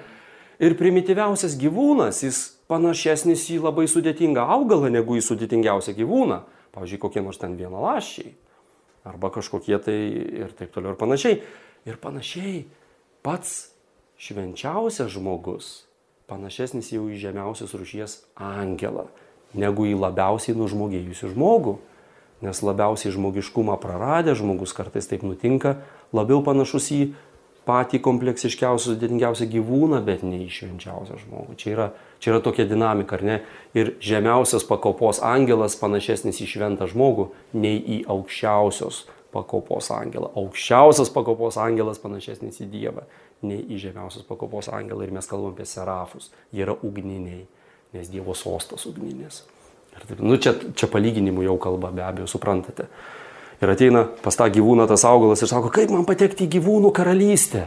Ir 0.59 0.75
primityviausias 0.79 1.55
gyvūnas, 1.61 2.25
jis 2.27 2.41
panašesnis 2.71 3.45
į 3.55 3.61
labai 3.63 3.87
sudėtingą 3.91 4.43
augalą 4.57 4.91
negu 4.91 5.19
į 5.19 5.23
sudėtingiausią 5.23 5.95
gyvūną. 6.01 6.43
Pavyzdžiui, 6.75 7.01
kokie 7.03 7.23
nors 7.23 7.39
ten 7.41 7.55
vienalaščiai. 7.59 8.33
Arba 9.09 9.31
kažkokie 9.33 9.79
tai 9.81 9.99
ir 10.43 10.55
taip 10.59 10.75
toliau 10.75 10.97
ir 10.97 11.01
panašiai. 11.01 11.39
Ir 11.89 12.01
panašiai 12.03 12.65
pats 13.25 13.71
švenčiausias 14.19 15.15
žmogus 15.15 15.89
panašesnis 16.29 16.93
jau 16.93 17.07
į 17.09 17.19
žemiausios 17.23 17.73
rušies 17.77 18.19
angelą, 18.37 19.07
negu 19.57 19.87
į 19.89 19.97
labiausiai 19.99 20.57
nužmogėjusių 20.59 21.33
žmogų. 21.33 21.79
Nes 22.45 22.61
labiausiai 22.63 23.11
žmogiškumą 23.15 23.75
praradę 23.83 24.37
žmogus 24.39 24.75
kartais 24.77 25.11
taip 25.11 25.25
nutinka, 25.27 25.81
labiau 26.15 26.39
panašus 26.47 26.93
į 26.95 27.01
patį 27.69 28.01
kompleksiškiausią, 28.05 28.95
sudėtingiausią 28.95 29.49
gyvūną, 29.53 30.01
bet 30.07 30.23
ne 30.25 30.41
į 30.47 30.49
švenčiausią 30.55 31.19
žmogų. 31.25 31.57
Čia 31.61 31.73
yra, 31.75 31.89
čia 32.23 32.33
yra 32.33 32.41
tokia 32.45 32.65
dinamika, 32.69 33.19
ar 33.19 33.25
ne? 33.27 33.37
Ir 33.77 33.93
žemiausias 34.05 34.65
pakopos 34.69 35.21
angelas 35.25 35.77
panašesnis 35.81 36.41
į 36.45 36.49
šventą 36.55 36.89
žmogų, 36.89 37.29
nei 37.59 37.77
į 37.77 38.01
aukščiausios 38.15 39.03
pakopos 39.35 39.91
angelą. 39.93 40.31
Aukščiausias 40.39 41.13
pakopos 41.13 41.61
angelas 41.61 42.01
panašesnis 42.01 42.63
į 42.65 42.71
Dievą, 42.73 43.05
nei 43.45 43.61
į 43.61 43.83
žemiausios 43.85 44.25
pakopos 44.29 44.71
angelą. 44.73 45.05
Ir 45.05 45.13
mes 45.19 45.29
kalbam 45.29 45.53
apie 45.53 45.69
serafus. 45.69 46.33
Jie 46.55 46.65
yra 46.65 46.79
ugniniai, 46.81 47.45
nes 47.93 48.09
Dievo 48.13 48.37
sostas 48.39 48.89
ugninės. 48.89 49.45
Taip, 49.99 50.19
nu 50.23 50.39
čia, 50.41 50.55
čia 50.79 50.89
palyginimų 50.91 51.47
jau 51.49 51.57
kalba, 51.63 51.93
be 51.95 52.05
abejo, 52.07 52.29
suprantate. 52.31 52.89
Ir 53.59 53.73
ateina 53.73 54.05
pas 54.23 54.37
tą 54.39 54.47
gyvūną 54.55 54.85
tas 54.87 55.03
augalas 55.09 55.41
ir 55.43 55.51
sako, 55.51 55.73
kaip 55.75 55.91
man 55.91 56.05
patekti 56.07 56.47
į 56.47 56.53
gyvūnų 56.59 56.93
karalystę. 56.95 57.65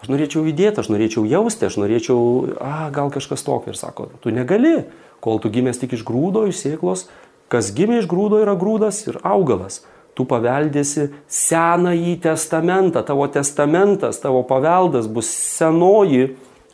Aš 0.00 0.08
norėčiau 0.08 0.46
judėti, 0.46 0.80
aš 0.80 0.88
norėčiau 0.88 1.26
jausti, 1.28 1.68
aš 1.68 1.76
norėčiau, 1.82 2.20
a, 2.64 2.88
gal 2.94 3.12
kažkas 3.12 3.44
tokio. 3.44 3.74
Ir 3.74 3.76
sako, 3.76 4.08
tu 4.24 4.32
negali, 4.32 4.86
kol 5.20 5.42
tu 5.44 5.52
gimęs 5.52 5.82
tik 5.82 5.98
iš 5.98 6.06
grūdo, 6.08 6.46
iš 6.48 6.62
sėklos. 6.62 7.04
Kas 7.52 7.74
gimė 7.76 8.00
iš 8.00 8.08
grūdo 8.08 8.40
yra 8.40 8.56
grūdas 8.56 9.02
ir 9.04 9.20
augalas. 9.20 9.82
Tu 10.16 10.24
paveldėsi 10.30 11.10
senąjį 11.28 12.16
testamentą, 12.24 13.02
tavo 13.04 13.26
testamentas, 13.28 14.22
tavo 14.22 14.44
paveldas 14.48 15.10
bus 15.10 15.28
senoji 15.28 16.30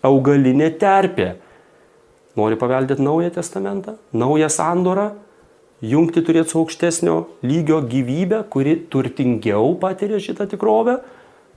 augalinė 0.07 0.71
terpė. 0.79 1.33
Nori 2.39 2.57
paveldėti 2.57 3.03
naują 3.03 3.31
testamentą, 3.35 3.97
naują 4.13 4.49
sandorą, 4.53 5.11
jungti 5.83 6.23
turėti 6.23 6.53
su 6.53 6.61
aukštesnio 6.61 7.17
lygio 7.43 7.81
gyvybę, 7.83 8.45
kuri 8.53 8.77
turtingiau 8.93 9.75
patiria 9.81 10.21
šitą 10.23 10.47
tikrovę, 10.51 11.01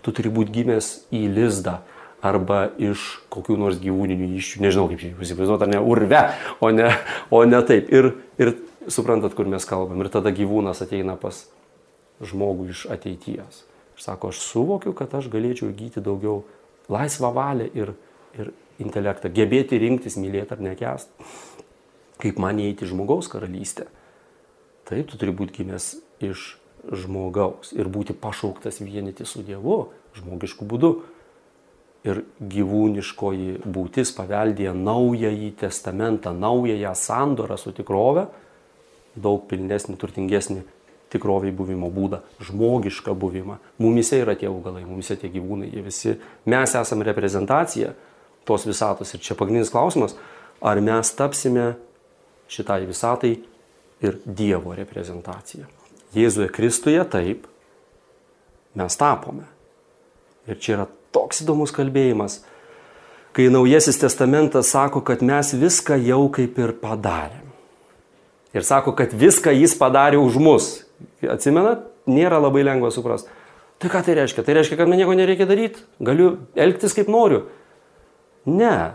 tu 0.02 0.12
turi 0.16 0.32
būti 0.34 0.56
gimęs 0.58 0.94
į 1.14 1.28
lizdą 1.36 1.80
arba 2.24 2.70
iš 2.80 3.04
kokių 3.34 3.58
nors 3.60 3.82
gyvūninių 3.84 4.30
iššių, 4.40 4.62
nežinau 4.64 4.88
kaip 4.92 5.02
čia 5.02 5.12
įsivaizduoti, 5.12 5.66
ar 5.66 5.72
ne 5.74 5.82
urve, 5.84 6.22
o 6.64 6.70
ne, 6.72 6.88
o 7.28 7.44
ne 7.44 7.60
taip. 7.68 7.92
Ir, 7.92 8.14
ir 8.40 8.54
suprantat, 8.88 9.36
kur 9.36 9.50
mes 9.52 9.68
kalbam. 9.68 10.00
Ir 10.00 10.12
tada 10.14 10.32
gyvūnas 10.36 10.80
ateina 10.86 11.18
pas 11.20 11.44
žmogų 12.24 12.70
iš 12.72 12.86
ateities. 12.96 13.64
Ir 13.94 14.06
sako, 14.06 14.32
aš 14.32 14.40
suvokiu, 14.46 14.96
kad 14.96 15.12
aš 15.20 15.28
galėčiau 15.34 15.68
įgyti 15.74 16.04
daugiau 16.04 16.46
laisvą 16.92 17.34
valią 17.36 17.68
ir, 17.76 17.92
ir 18.40 18.54
intelektą, 18.82 19.32
gebėti 19.34 19.80
rinktis, 19.82 20.18
mylėti 20.20 20.56
ar 20.56 20.64
nekest. 20.64 21.12
Kaip 22.22 22.40
man 22.42 22.62
įeiti 22.62 22.88
žmogaus 22.88 23.30
karalystę. 23.32 23.90
Taip, 24.88 25.10
tu 25.10 25.20
turi 25.20 25.34
būti 25.36 25.62
gimęs 25.62 25.94
iš 26.24 26.54
žmogaus 26.92 27.72
ir 27.76 27.88
būti 27.88 28.16
pašauktas 28.16 28.82
vienyti 28.84 29.26
su 29.28 29.44
Dievu 29.46 29.86
žmogišku 30.18 30.68
būdu. 30.68 30.94
Ir 32.04 32.26
gyvūniškoji 32.36 33.62
būtis 33.64 34.12
paveldėja 34.12 34.74
naująjį 34.76 35.54
testamentą, 35.62 36.34
naująją 36.36 36.92
sandorą 37.00 37.56
su 37.56 37.72
tikrove, 37.72 38.26
daug 39.16 39.46
pilnesnį, 39.48 39.96
turtingesnį 40.02 40.66
tikroviai 41.14 41.54
buvimo 41.56 41.88
būdą, 41.94 42.20
žmogišką 42.44 43.16
buvimą. 43.16 43.60
Mumise 43.80 44.20
yra 44.20 44.36
tie 44.36 44.50
augalai, 44.50 44.84
mumise 44.84 45.16
tie 45.22 45.30
gyvūnai, 45.32 45.70
jie 45.72 45.84
visi, 45.86 46.16
mes 46.50 46.76
esame 46.76 47.08
reprezentacija 47.08 47.94
tos 48.48 48.68
visatos. 48.68 49.14
Ir 49.14 49.24
čia 49.24 49.38
pagrindinis 49.40 49.72
klausimas, 49.74 50.18
ar 50.62 50.82
mes 50.84 51.12
tapsime 51.18 51.74
šitai 52.52 52.84
visatai 52.88 53.38
ir 54.04 54.20
Dievo 54.26 54.76
reprezentacija. 54.76 55.68
Jėzuje 56.14 56.52
Kristuje 56.54 57.04
taip 57.10 57.48
mes 58.78 58.98
tapome. 59.00 59.48
Ir 60.50 60.60
čia 60.60 60.76
yra 60.78 60.88
toks 61.16 61.44
įdomus 61.46 61.72
kalbėjimas, 61.74 62.42
kai 63.34 63.48
Naujasis 63.54 63.98
testamentas 64.02 64.70
sako, 64.74 65.02
kad 65.06 65.24
mes 65.26 65.54
viską 65.58 65.98
jau 66.04 66.26
kaip 66.34 66.60
ir 66.60 66.76
padarėm. 66.82 67.48
Ir 68.54 68.66
sako, 68.66 68.94
kad 68.98 69.14
viską 69.18 69.54
jis 69.56 69.74
padarė 69.80 70.20
už 70.22 70.38
mus. 70.38 70.68
Atsimenat, 71.26 71.88
nėra 72.06 72.38
labai 72.44 72.62
lengva 72.68 72.92
suprasti. 72.94 73.32
Tai 73.82 73.90
ką 73.92 74.04
tai 74.06 74.18
reiškia? 74.20 74.44
Tai 74.46 74.54
reiškia, 74.60 74.78
kad 74.80 74.90
man 74.90 75.00
nieko 75.02 75.16
nereikia 75.18 75.48
daryti, 75.50 75.82
galiu 76.04 76.36
elgtis 76.56 76.94
kaip 76.96 77.10
noriu. 77.12 77.48
Ne. 78.46 78.94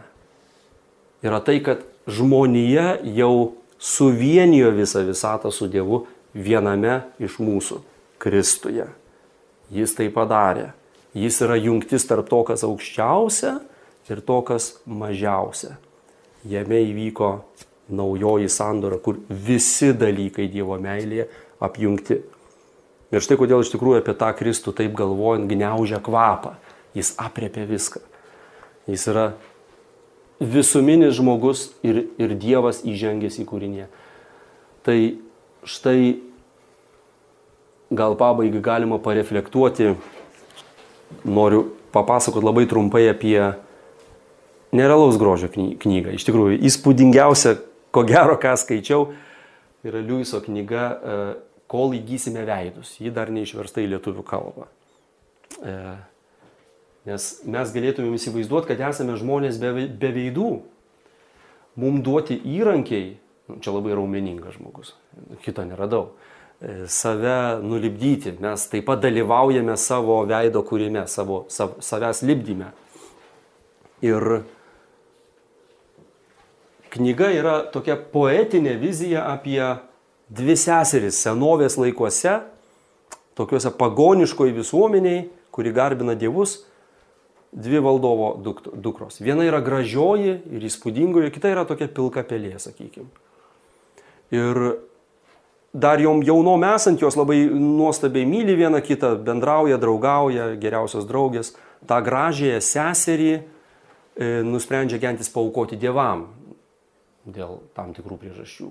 Yra 1.24 1.40
tai, 1.44 1.58
kad 1.64 1.82
žmonija 2.06 2.98
jau 3.16 3.54
suvienijo 3.78 4.70
visą 4.76 5.02
visatą 5.06 5.52
su 5.54 5.68
Dievu 5.68 6.06
viename 6.34 7.02
iš 7.18 7.38
mūsų- 7.38 7.80
Kristuje. 8.22 8.86
Jis 9.70 9.94
tai 9.94 10.08
padarė. 10.08 10.72
Jis 11.14 11.40
yra 11.40 11.56
jungtis 11.56 12.06
tarp 12.06 12.28
to, 12.28 12.42
kas 12.44 12.62
aukščiausia 12.62 13.60
ir 14.08 14.20
to, 14.20 14.42
kas 14.42 14.78
mažiausia. 14.86 15.76
Jame 16.44 16.80
įvyko 16.84 17.40
naujoji 17.88 18.48
sandora, 18.48 18.98
kur 18.98 19.16
visi 19.28 19.92
dalykai 19.92 20.48
Dievo 20.48 20.78
meilėje 20.78 21.28
apjungti. 21.60 22.22
Ir 23.08 23.24
štai 23.24 23.38
kodėl 23.40 23.64
iš 23.64 23.72
tikrųjų 23.72 24.02
apie 24.02 24.14
tą 24.14 24.28
Kristų 24.36 24.74
taip 24.76 24.92
galvojant 24.96 25.48
gniaužia 25.48 26.00
kvapą. 26.04 26.56
Jis 26.94 27.14
apriepia 27.16 27.64
viską. 27.68 28.00
Jis 28.88 29.04
yra 29.10 29.26
visuminis 30.40 31.16
žmogus 31.18 31.68
ir, 31.84 32.06
ir 32.16 32.34
Dievas 32.38 32.80
įžengęs 32.86 33.40
į 33.42 33.46
kūrinį. 33.48 33.88
Tai 34.86 34.98
štai 35.68 36.00
gal 37.92 38.16
pabaigai 38.20 38.62
galima 38.64 39.00
pareflektuoti, 39.02 39.94
noriu 41.24 41.66
papasakoti 41.92 42.46
labai 42.46 42.66
trumpai 42.68 43.08
apie 43.10 43.40
nerealaus 44.72 45.18
grožio 45.20 45.50
knygą. 45.52 46.14
Iš 46.14 46.26
tikrųjų, 46.28 46.60
įspūdingiausia, 46.68 47.56
ko 47.92 48.04
gero, 48.08 48.36
ką 48.40 48.54
skaičiau, 48.60 49.10
yra 49.88 50.02
Liujiso 50.04 50.40
knyga 50.44 50.88
e, 50.88 51.20
Kol 51.68 51.92
įgysime 51.98 52.46
veidus. 52.48 52.94
Ji 52.96 53.10
dar 53.12 53.28
neišversta 53.28 53.82
į 53.84 53.90
lietuvių 53.92 54.22
kalbą. 54.24 54.68
Nes 57.08 57.28
mes 57.48 57.70
galėtumėm 57.72 58.16
įsivaizduoti, 58.18 58.68
kad 58.68 58.82
esame 58.90 59.14
žmonės 59.16 59.56
be, 59.62 59.86
be 59.88 60.10
veidų. 60.12 60.48
Mums 61.78 62.02
duoti 62.04 62.36
įrankiai, 62.56 63.14
nu, 63.48 63.60
čia 63.64 63.72
labai 63.72 63.94
raumeningas 63.96 64.58
žmogus, 64.58 64.92
kito 65.44 65.64
neradau, 65.64 66.10
e, 66.60 66.88
save 66.90 67.62
nulibdyti. 67.64 68.34
Mes 68.42 68.66
taip 68.68 68.88
pat 68.90 69.00
dalyvaujame 69.04 69.78
savo 69.80 70.18
veido 70.28 70.64
kūrime, 70.66 71.06
savo, 71.08 71.44
sav, 71.54 71.78
savęs 71.84 72.24
libdyme. 72.26 72.72
Ir 74.04 74.42
knyga 76.92 77.32
yra 77.38 77.56
tokia 77.72 77.96
poetinė 77.96 78.76
vizija 78.82 79.24
apie 79.30 79.62
dvi 80.28 80.58
seseris 80.58 81.22
senovės 81.24 81.78
laikuose, 81.80 82.40
tokiuose 83.38 83.72
pagoniškoji 83.78 84.58
visuomeniai, 84.58 85.28
kuri 85.54 85.72
garbina 85.72 86.18
dievus 86.18 86.66
dvi 87.52 87.80
valdovo 87.80 88.34
dukros. 88.74 89.20
Viena 89.20 89.46
yra 89.46 89.60
gražioji 89.64 90.34
ir 90.52 90.66
įspūdingoji, 90.68 91.32
kita 91.32 91.52
yra 91.52 91.64
tokia 91.68 91.88
pilka 91.88 92.24
pelė, 92.28 92.54
sakykime. 92.60 93.08
Ir 94.34 94.60
dar 95.72 96.00
jom 96.00 96.20
jaunom 96.24 96.64
esant 96.68 97.00
jos 97.00 97.16
labai 97.16 97.46
nuostabiai 97.48 98.28
myli 98.28 98.56
viena 98.58 98.82
kitą, 98.84 99.14
bendrauja, 99.24 99.78
draugauja, 99.80 100.52
geriausios 100.60 101.08
draugės. 101.08 101.54
Ta 101.88 102.00
gražiąją 102.04 102.58
seserį 102.64 103.32
e, 103.32 103.40
nusprendžia 104.44 104.98
gentis 105.00 105.30
paukoti 105.32 105.78
dievam 105.78 106.26
dėl 107.28 107.60
tam 107.76 107.94
tikrų 107.96 108.18
priežasčių. 108.20 108.70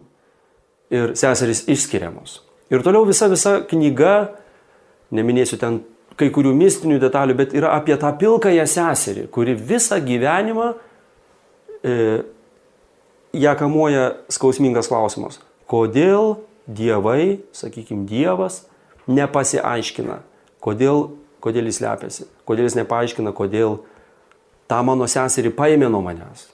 Ir 0.94 1.14
seserys 1.20 1.66
išskiriamos. 1.68 2.42
Ir 2.72 2.84
toliau 2.84 3.08
visa 3.08 3.30
visa 3.32 3.58
knyga, 3.68 4.38
neminėsiu 5.16 5.60
ten 5.60 5.82
kai 6.18 6.32
kurių 6.34 6.54
mistinių 6.58 6.98
detalių, 7.02 7.36
bet 7.38 7.54
yra 7.58 7.76
apie 7.78 7.96
tą 8.00 8.10
pilkąją 8.18 8.66
seserį, 8.70 9.28
kuri 9.34 9.54
visą 9.58 10.00
gyvenimą 10.02 10.72
e, 11.86 11.98
ją 13.38 13.54
kamuoja 13.60 14.10
skausmingas 14.34 14.90
klausimas. 14.90 15.38
Kodėl 15.70 16.38
dievai, 16.68 17.40
sakykime, 17.56 18.08
dievas 18.10 18.64
nepasiaiškina, 19.08 20.22
kodėl, 20.64 21.12
kodėl 21.44 21.70
jis 21.70 21.82
lepiasi, 21.84 22.28
kodėl 22.48 22.68
jis 22.68 22.78
nepaaiškina, 22.80 23.34
kodėl 23.36 23.78
tą 24.68 24.80
mano 24.88 25.08
seserį 25.10 25.54
paėmė 25.56 25.92
nuo 25.92 26.02
manęs. 26.06 26.48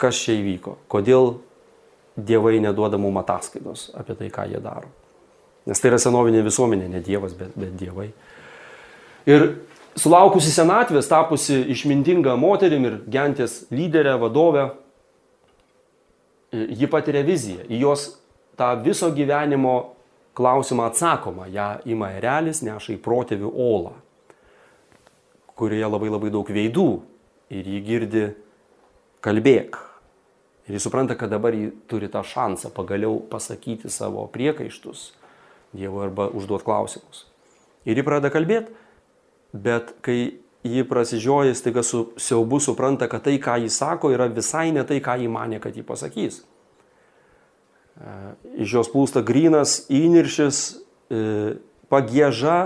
Kas 0.00 0.18
čia 0.20 0.36
įvyko, 0.36 0.76
kodėl 0.92 1.38
dievai 2.16 2.60
neduoda 2.60 3.00
mums 3.00 3.24
ataskaitos 3.24 3.90
apie 3.96 4.16
tai, 4.16 4.30
ką 4.32 4.46
jie 4.52 4.60
daro. 4.62 4.92
Nes 5.66 5.82
tai 5.82 5.90
yra 5.90 5.98
senovinė 5.98 6.44
visuomenė, 6.46 6.86
ne 6.92 7.02
Dievas, 7.02 7.34
bet, 7.34 7.54
bet 7.58 7.72
Dievai. 7.78 8.12
Ir 9.26 9.48
sulaukusi 9.98 10.52
senatvės, 10.54 11.08
tapusi 11.10 11.58
išmintinga 11.74 12.36
moterim 12.38 12.86
ir 12.86 13.00
gentės 13.10 13.64
lyderė, 13.74 14.14
vadovė, 14.22 14.68
ji 16.54 16.86
patiria 16.90 17.24
viziją. 17.26 17.66
Į 17.66 17.82
jos 17.82 18.06
tą 18.58 18.70
viso 18.84 19.10
gyvenimo 19.10 19.74
klausimą 20.38 20.86
atsakoma. 20.92 21.50
Ja 21.50 21.80
ima 21.88 22.12
erelis, 22.14 22.62
neša 22.62 22.94
į 22.94 23.02
protėvių 23.02 23.50
olą, 23.50 23.96
kurioje 25.58 25.90
labai 25.90 26.14
labai 26.14 26.30
daug 26.30 26.46
veidų. 26.46 26.88
Ir 27.50 27.66
ji 27.74 27.82
girdi 27.86 28.24
kalbėk. 29.22 29.76
Ir 30.66 30.78
jis 30.78 30.86
supranta, 30.86 31.14
kad 31.18 31.30
dabar 31.30 31.54
jį 31.54 31.72
turi 31.90 32.08
tą 32.10 32.22
šansą 32.26 32.72
pagaliau 32.74 33.20
pasakyti 33.30 33.90
savo 33.90 34.26
priekaištus 34.30 35.10
Dievui 35.76 36.06
arba 36.08 36.28
užduot 36.32 36.64
klausimus. 36.66 37.26
Ir 37.86 37.98
ji 37.98 38.04
pradeda 38.06 38.32
kalbėti, 38.34 38.72
bet 39.52 39.92
kai 40.04 40.18
ji 40.66 40.84
prasižioja, 40.88 41.54
staiga 41.54 41.82
su 41.86 42.10
siaubu 42.16 42.60
supranta, 42.60 43.08
kad 43.08 43.22
tai, 43.22 43.38
ką 43.42 43.58
jis 43.62 43.78
sako, 43.78 44.10
yra 44.14 44.26
visai 44.32 44.72
ne 44.74 44.84
tai, 44.86 44.98
ką 45.04 45.18
jį 45.22 45.28
mane, 45.30 45.60
kad 45.62 45.76
jį 45.76 45.84
pasakys. 45.86 46.40
Iš 48.56 48.74
jos 48.78 48.90
plūsta 48.92 49.22
grinas 49.24 49.84
įniršis, 49.92 50.58
e, 51.08 51.20
pagėža 51.92 52.56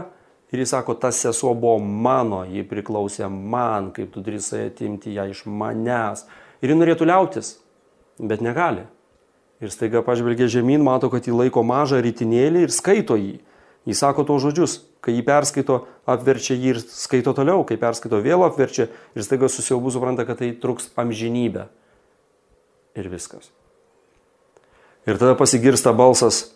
ir 0.50 0.62
jis 0.64 0.72
sako, 0.74 0.96
tas 0.98 1.20
sesuo 1.22 1.52
buvo 1.54 1.78
mano, 1.78 2.42
ji 2.48 2.64
priklausė 2.66 3.28
man, 3.30 3.92
kaip 3.94 4.10
tu 4.14 4.24
drįsai 4.26 4.66
atimti 4.70 5.14
ją 5.14 5.28
iš 5.30 5.44
manęs. 5.46 6.24
Ir 6.60 6.72
ji 6.72 6.80
norėtų 6.80 7.06
liautis, 7.06 7.54
bet 8.18 8.42
negali. 8.42 8.88
Ir 9.60 9.72
staiga 9.72 10.00
pažvelgia 10.00 10.48
žemyn, 10.48 10.80
mato, 10.80 11.10
kad 11.12 11.26
jį 11.28 11.36
laiko 11.36 11.62
mažą 11.66 12.00
rytinėlį 12.00 12.64
ir 12.64 12.72
skaito 12.72 13.16
jį. 13.20 13.38
Jis 13.88 14.00
sako 14.00 14.24
to 14.28 14.36
žodžius, 14.40 14.78
kai 15.04 15.14
jį 15.16 15.24
perskaito, 15.24 15.82
apverčia 16.08 16.56
jį 16.56 16.74
ir 16.74 16.80
skaito 16.84 17.32
toliau, 17.36 17.64
kai 17.68 17.76
perskaito 17.80 18.20
vėl 18.24 18.44
apverčia 18.44 18.88
ir 19.16 19.24
staiga 19.24 19.48
susiaubu 19.52 19.92
supranta, 19.92 20.24
kad 20.28 20.40
tai 20.40 20.52
truks 20.56 20.90
amžinybę. 21.00 21.68
Ir 22.96 23.08
viskas. 23.12 23.52
Ir 25.08 25.16
tada 25.20 25.36
pasigirsta 25.36 25.92
balsas, 25.96 26.50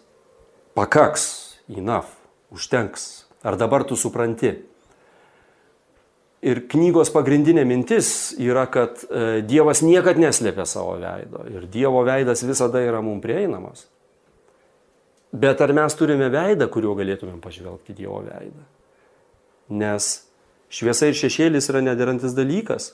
pakaks, 0.76 1.56
enough, 1.72 2.12
užtenks. 2.52 3.24
Ar 3.44 3.56
dabar 3.60 3.84
tu 3.84 3.96
supranti? 3.96 4.56
Ir 6.44 6.60
knygos 6.68 7.08
pagrindinė 7.14 7.62
mintis 7.64 8.34
yra, 8.36 8.66
kad 8.68 9.00
e, 9.08 9.40
Dievas 9.48 9.80
niekad 9.80 10.18
neslėpia 10.20 10.66
savo 10.68 10.98
veido 11.00 11.46
ir 11.48 11.64
Dievo 11.72 12.02
veidas 12.04 12.44
visada 12.44 12.82
yra 12.84 13.00
mums 13.04 13.24
prieinamas. 13.24 13.86
Bet 15.32 15.62
ar 15.64 15.72
mes 15.74 15.96
turime 15.98 16.28
veidą, 16.30 16.68
kuriuo 16.70 16.92
galėtumėm 16.98 17.40
pažvelgti 17.42 17.96
Dievo 17.96 18.20
veidą? 18.26 18.60
Nes 19.72 20.10
šviesa 20.68 21.08
ir 21.08 21.16
šešėlis 21.18 21.70
yra 21.72 21.80
nederantis 21.82 22.36
dalykas. 22.36 22.92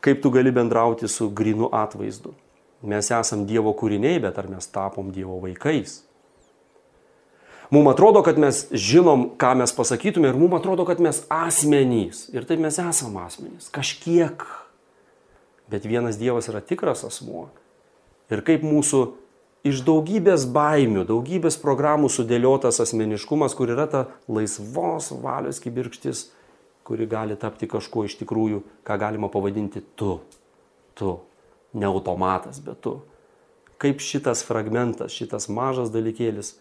Kaip 0.00 0.22
tu 0.22 0.30
gali 0.30 0.50
bendrauti 0.54 1.10
su 1.10 1.28
grinu 1.34 1.68
atvaizdu? 1.74 2.32
Mes 2.88 3.10
esam 3.12 3.44
Dievo 3.46 3.74
kūriniai, 3.76 4.22
bet 4.22 4.38
ar 4.38 4.48
mes 4.48 4.70
tapom 4.72 5.12
Dievo 5.12 5.40
vaikais? 5.42 6.00
Mums 7.70 7.92
atrodo, 7.92 8.22
kad 8.24 8.38
mes 8.40 8.62
žinom, 8.72 9.26
ką 9.36 9.52
mes 9.60 9.74
pasakytume 9.76 10.30
ir 10.30 10.36
mums 10.40 10.56
atrodo, 10.56 10.86
kad 10.88 11.02
mes 11.04 11.20
asmenys. 11.28 12.24
Ir 12.32 12.48
taip 12.48 12.62
mes 12.64 12.78
esame 12.80 13.20
asmenys. 13.26 13.68
Kažkiek. 13.74 14.44
Bet 15.68 15.84
vienas 15.84 16.16
Dievas 16.16 16.48
yra 16.48 16.62
tikras 16.64 17.04
asmuo. 17.04 17.50
Ir 18.32 18.40
kaip 18.44 18.64
mūsų 18.64 19.02
iš 19.68 19.82
daugybės 19.84 20.46
baimių, 20.52 21.04
daugybės 21.08 21.58
programų 21.60 22.08
sudėliotas 22.12 22.80
asmeniškumas, 22.84 23.56
kur 23.58 23.74
yra 23.74 23.84
ta 23.90 24.06
laisvos 24.32 25.10
valios 25.20 25.60
kibirkštis, 25.60 26.30
kuri 26.88 27.04
gali 27.08 27.36
tapti 27.36 27.68
kažkuo 27.68 28.06
iš 28.08 28.16
tikrųjų, 28.22 28.62
ką 28.88 28.96
galima 29.00 29.28
pavadinti 29.32 29.82
tu. 29.98 30.18
Tu. 30.96 31.18
Ne 31.76 31.88
automatas, 31.90 32.62
bet 32.64 32.80
tu. 32.80 32.96
Kaip 33.78 34.00
šitas 34.02 34.40
fragmentas, 34.46 35.12
šitas 35.12 35.50
mažas 35.52 35.92
dalykėlis 35.92 36.56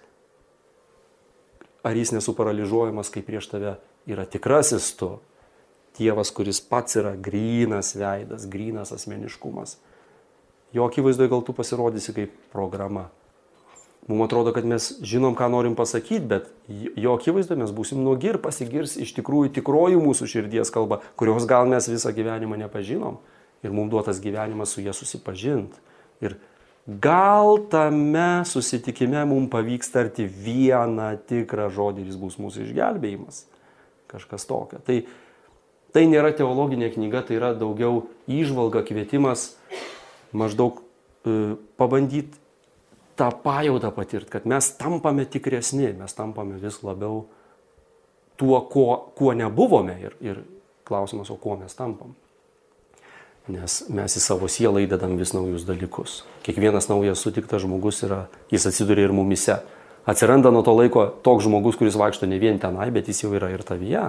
ar 1.88 1.96
jis 1.96 2.12
nesuparalyžuojamas, 2.18 3.12
kai 3.14 3.24
prieš 3.24 3.48
tave 3.54 3.78
yra 4.10 4.28
tikrasis 4.28 4.92
tu, 5.00 5.16
Dievas, 5.98 6.30
kuris 6.30 6.60
pats 6.62 7.00
yra 7.00 7.16
grynas 7.18 7.96
veidas, 7.98 8.44
grynas 8.46 8.92
asmeniškumas. 8.94 9.80
Jo 10.76 10.86
akivaizdoje 10.86 11.32
gal 11.32 11.42
tu 11.42 11.56
pasirodysi 11.58 12.14
kaip 12.14 12.36
programa. 12.54 13.08
Mums 14.08 14.28
atrodo, 14.28 14.54
kad 14.54 14.68
mes 14.70 14.92
žinom, 15.02 15.34
ką 15.36 15.48
norim 15.52 15.74
pasakyti, 15.76 16.28
bet 16.30 16.52
jo 16.70 17.16
akivaizdoje 17.18 17.60
mes 17.64 17.74
būsim 17.74 18.04
nuogi 18.06 18.30
ir 18.30 18.38
pasigirs 18.44 18.94
iš 19.02 19.16
tikrųjų 19.18 19.56
tikroji 19.58 19.98
mūsų 20.00 20.30
širdies 20.36 20.72
kalba, 20.72 21.02
kurios 21.20 21.50
gal 21.50 21.66
mes 21.68 21.90
visą 21.90 22.14
gyvenimą 22.16 22.62
nepažinom. 22.62 23.18
Ir 23.66 23.74
mums 23.74 23.90
duotas 23.92 24.22
gyvenimas 24.22 24.76
su 24.76 24.86
jie 24.86 24.94
susipažinti. 24.94 25.82
Ir 26.22 26.38
gal 26.88 27.68
tame 27.70 28.46
susitikime 28.48 29.26
mums 29.28 29.52
pavyks 29.52 29.92
tarti 29.92 30.26
vieną 30.28 31.12
tikrą 31.28 31.68
žodį 31.76 32.04
ir 32.04 32.12
jis 32.14 32.20
bus 32.22 32.40
mūsų 32.40 32.70
išgelbėjimas. 32.70 33.44
Kažkas 34.08 34.48
tokio. 34.48 34.80
Tai, 34.88 35.02
tai 35.92 36.06
nėra 36.08 36.32
teologinė 36.32 36.94
knyga, 36.94 37.26
tai 37.28 37.42
yra 37.42 37.52
daugiau 37.60 38.06
išvalga, 38.32 38.86
kvietimas 38.88 39.50
maždaug 40.32 40.80
e, 40.80 41.58
pabandyti 41.80 42.40
tą 43.18 43.32
pajautą 43.44 43.92
patirti, 43.92 44.32
kad 44.32 44.46
mes 44.48 44.70
tampame 44.80 45.26
tikresni, 45.28 45.90
mes 45.98 46.16
tampame 46.16 46.60
vis 46.62 46.80
labiau 46.86 47.26
tuo, 48.40 48.62
kuo, 48.72 49.12
kuo 49.18 49.34
nebuvome 49.36 49.98
ir, 50.00 50.16
ir 50.22 50.42
klausimas, 50.88 51.32
o 51.34 51.36
kuo 51.42 51.58
mes 51.60 51.76
tampam. 51.76 52.14
Nes 53.48 53.78
mes 53.88 54.12
į 54.12 54.20
savo 54.20 54.50
sielą 54.52 54.82
įdedam 54.84 55.14
vis 55.16 55.32
naujus 55.32 55.64
dalykus. 55.68 56.22
Kiekvienas 56.44 56.90
naujas 56.92 57.22
sutiktas 57.24 57.64
žmogus 57.64 58.02
yra, 58.04 58.26
jis 58.52 58.68
atsiduria 58.68 59.06
ir 59.08 59.14
mumise. 59.16 59.62
Atsiranda 60.08 60.52
nuo 60.52 60.66
to 60.68 60.74
laiko 60.76 61.06
toks 61.24 61.46
žmogus, 61.48 61.78
kuris 61.80 61.96
vaikšto 62.00 62.28
ne 62.28 62.40
vien 62.44 62.60
tenai, 62.60 62.90
bet 62.92 63.08
jis 63.08 63.24
jau 63.24 63.32
yra 63.36 63.54
ir 63.54 63.64
tavyje. 63.64 64.04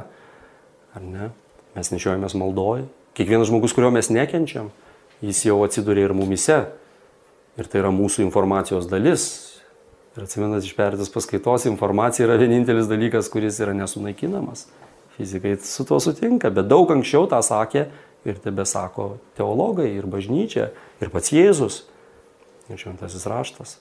Ar 0.95 1.05
ne? 1.07 1.31
Mes 1.79 1.93
nešiojamės 1.95 2.35
maldoj. 2.39 2.89
Kiekvienas 3.19 3.51
žmogus, 3.51 3.75
kurio 3.75 3.93
mes 3.95 4.11
nekenčiam, 4.11 4.73
jis 5.23 5.45
jau 5.47 5.61
atsiduria 5.67 6.09
ir 6.09 6.17
mumise. 6.19 6.59
Ir 7.59 7.71
tai 7.71 7.83
yra 7.83 7.95
mūsų 7.95 8.25
informacijos 8.27 8.91
dalis. 8.91 9.29
Ir 10.19 10.27
atsimenat 10.27 10.67
iš 10.67 10.75
perėtos 10.75 11.11
paskaitos, 11.15 11.69
informacija 11.71 12.27
yra 12.27 12.39
vienintelis 12.43 12.91
dalykas, 12.91 13.31
kuris 13.31 13.59
yra 13.63 13.75
nesunaikinamas. 13.75 14.67
Fizikai 15.15 15.57
su 15.63 15.87
tuo 15.87 15.99
sutinka, 16.03 16.51
bet 16.55 16.67
daug 16.71 16.91
anksčiau 16.95 17.27
tą 17.31 17.39
sakė 17.43 17.89
ir 18.27 18.39
tebe 18.43 18.65
sako 18.67 19.17
teologai, 19.39 19.91
ir 19.95 20.09
bažnyčia, 20.11 20.71
ir 21.03 21.13
pats 21.13 21.33
Jėzus, 21.33 21.83
ir 22.69 22.81
šventasis 22.81 23.27
raštas. 23.31 23.77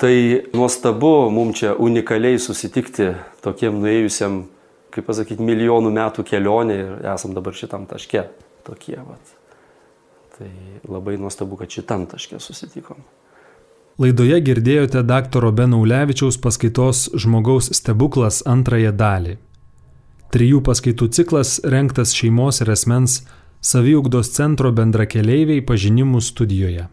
Tai 0.00 0.14
nuostabu 0.56 1.28
mums 1.30 1.58
čia 1.60 1.74
unikaliai 1.76 2.38
susitikti 2.40 3.10
tokiem 3.44 3.82
nuėjusiam, 3.82 4.46
kaip 4.90 5.04
pasakyti, 5.06 5.44
milijonų 5.44 5.92
metų 5.92 6.24
kelionė 6.26 6.78
ir 6.80 6.94
esam 7.12 7.36
dabar 7.36 7.56
šitam 7.56 7.84
taške 7.90 8.24
tokie. 8.64 8.96
Vat. 8.96 9.34
Tai 10.38 10.48
labai 10.88 11.18
nuostabu, 11.20 11.60
kad 11.60 11.68
šitam 11.68 12.08
taške 12.08 12.40
susitikom. 12.40 13.04
Laidoje 14.00 14.38
girdėjote 14.40 15.02
dr. 15.04 15.50
Benaulevičiaus 15.52 16.40
paskaitos 16.40 17.10
Žmogaus 17.20 17.68
stebuklas 17.76 18.40
antrąją 18.48 18.94
dalį. 18.96 19.36
Trijų 20.30 20.60
paskaitų 20.62 21.08
ciklas 21.10 21.56
renktas 21.66 22.12
šeimos 22.14 22.60
ir 22.62 22.70
asmens 22.70 23.16
saviugdos 23.66 24.30
centro 24.36 24.70
bendrakeleiviai 24.70 25.64
pažinimų 25.66 26.20
studijoje. 26.22 26.86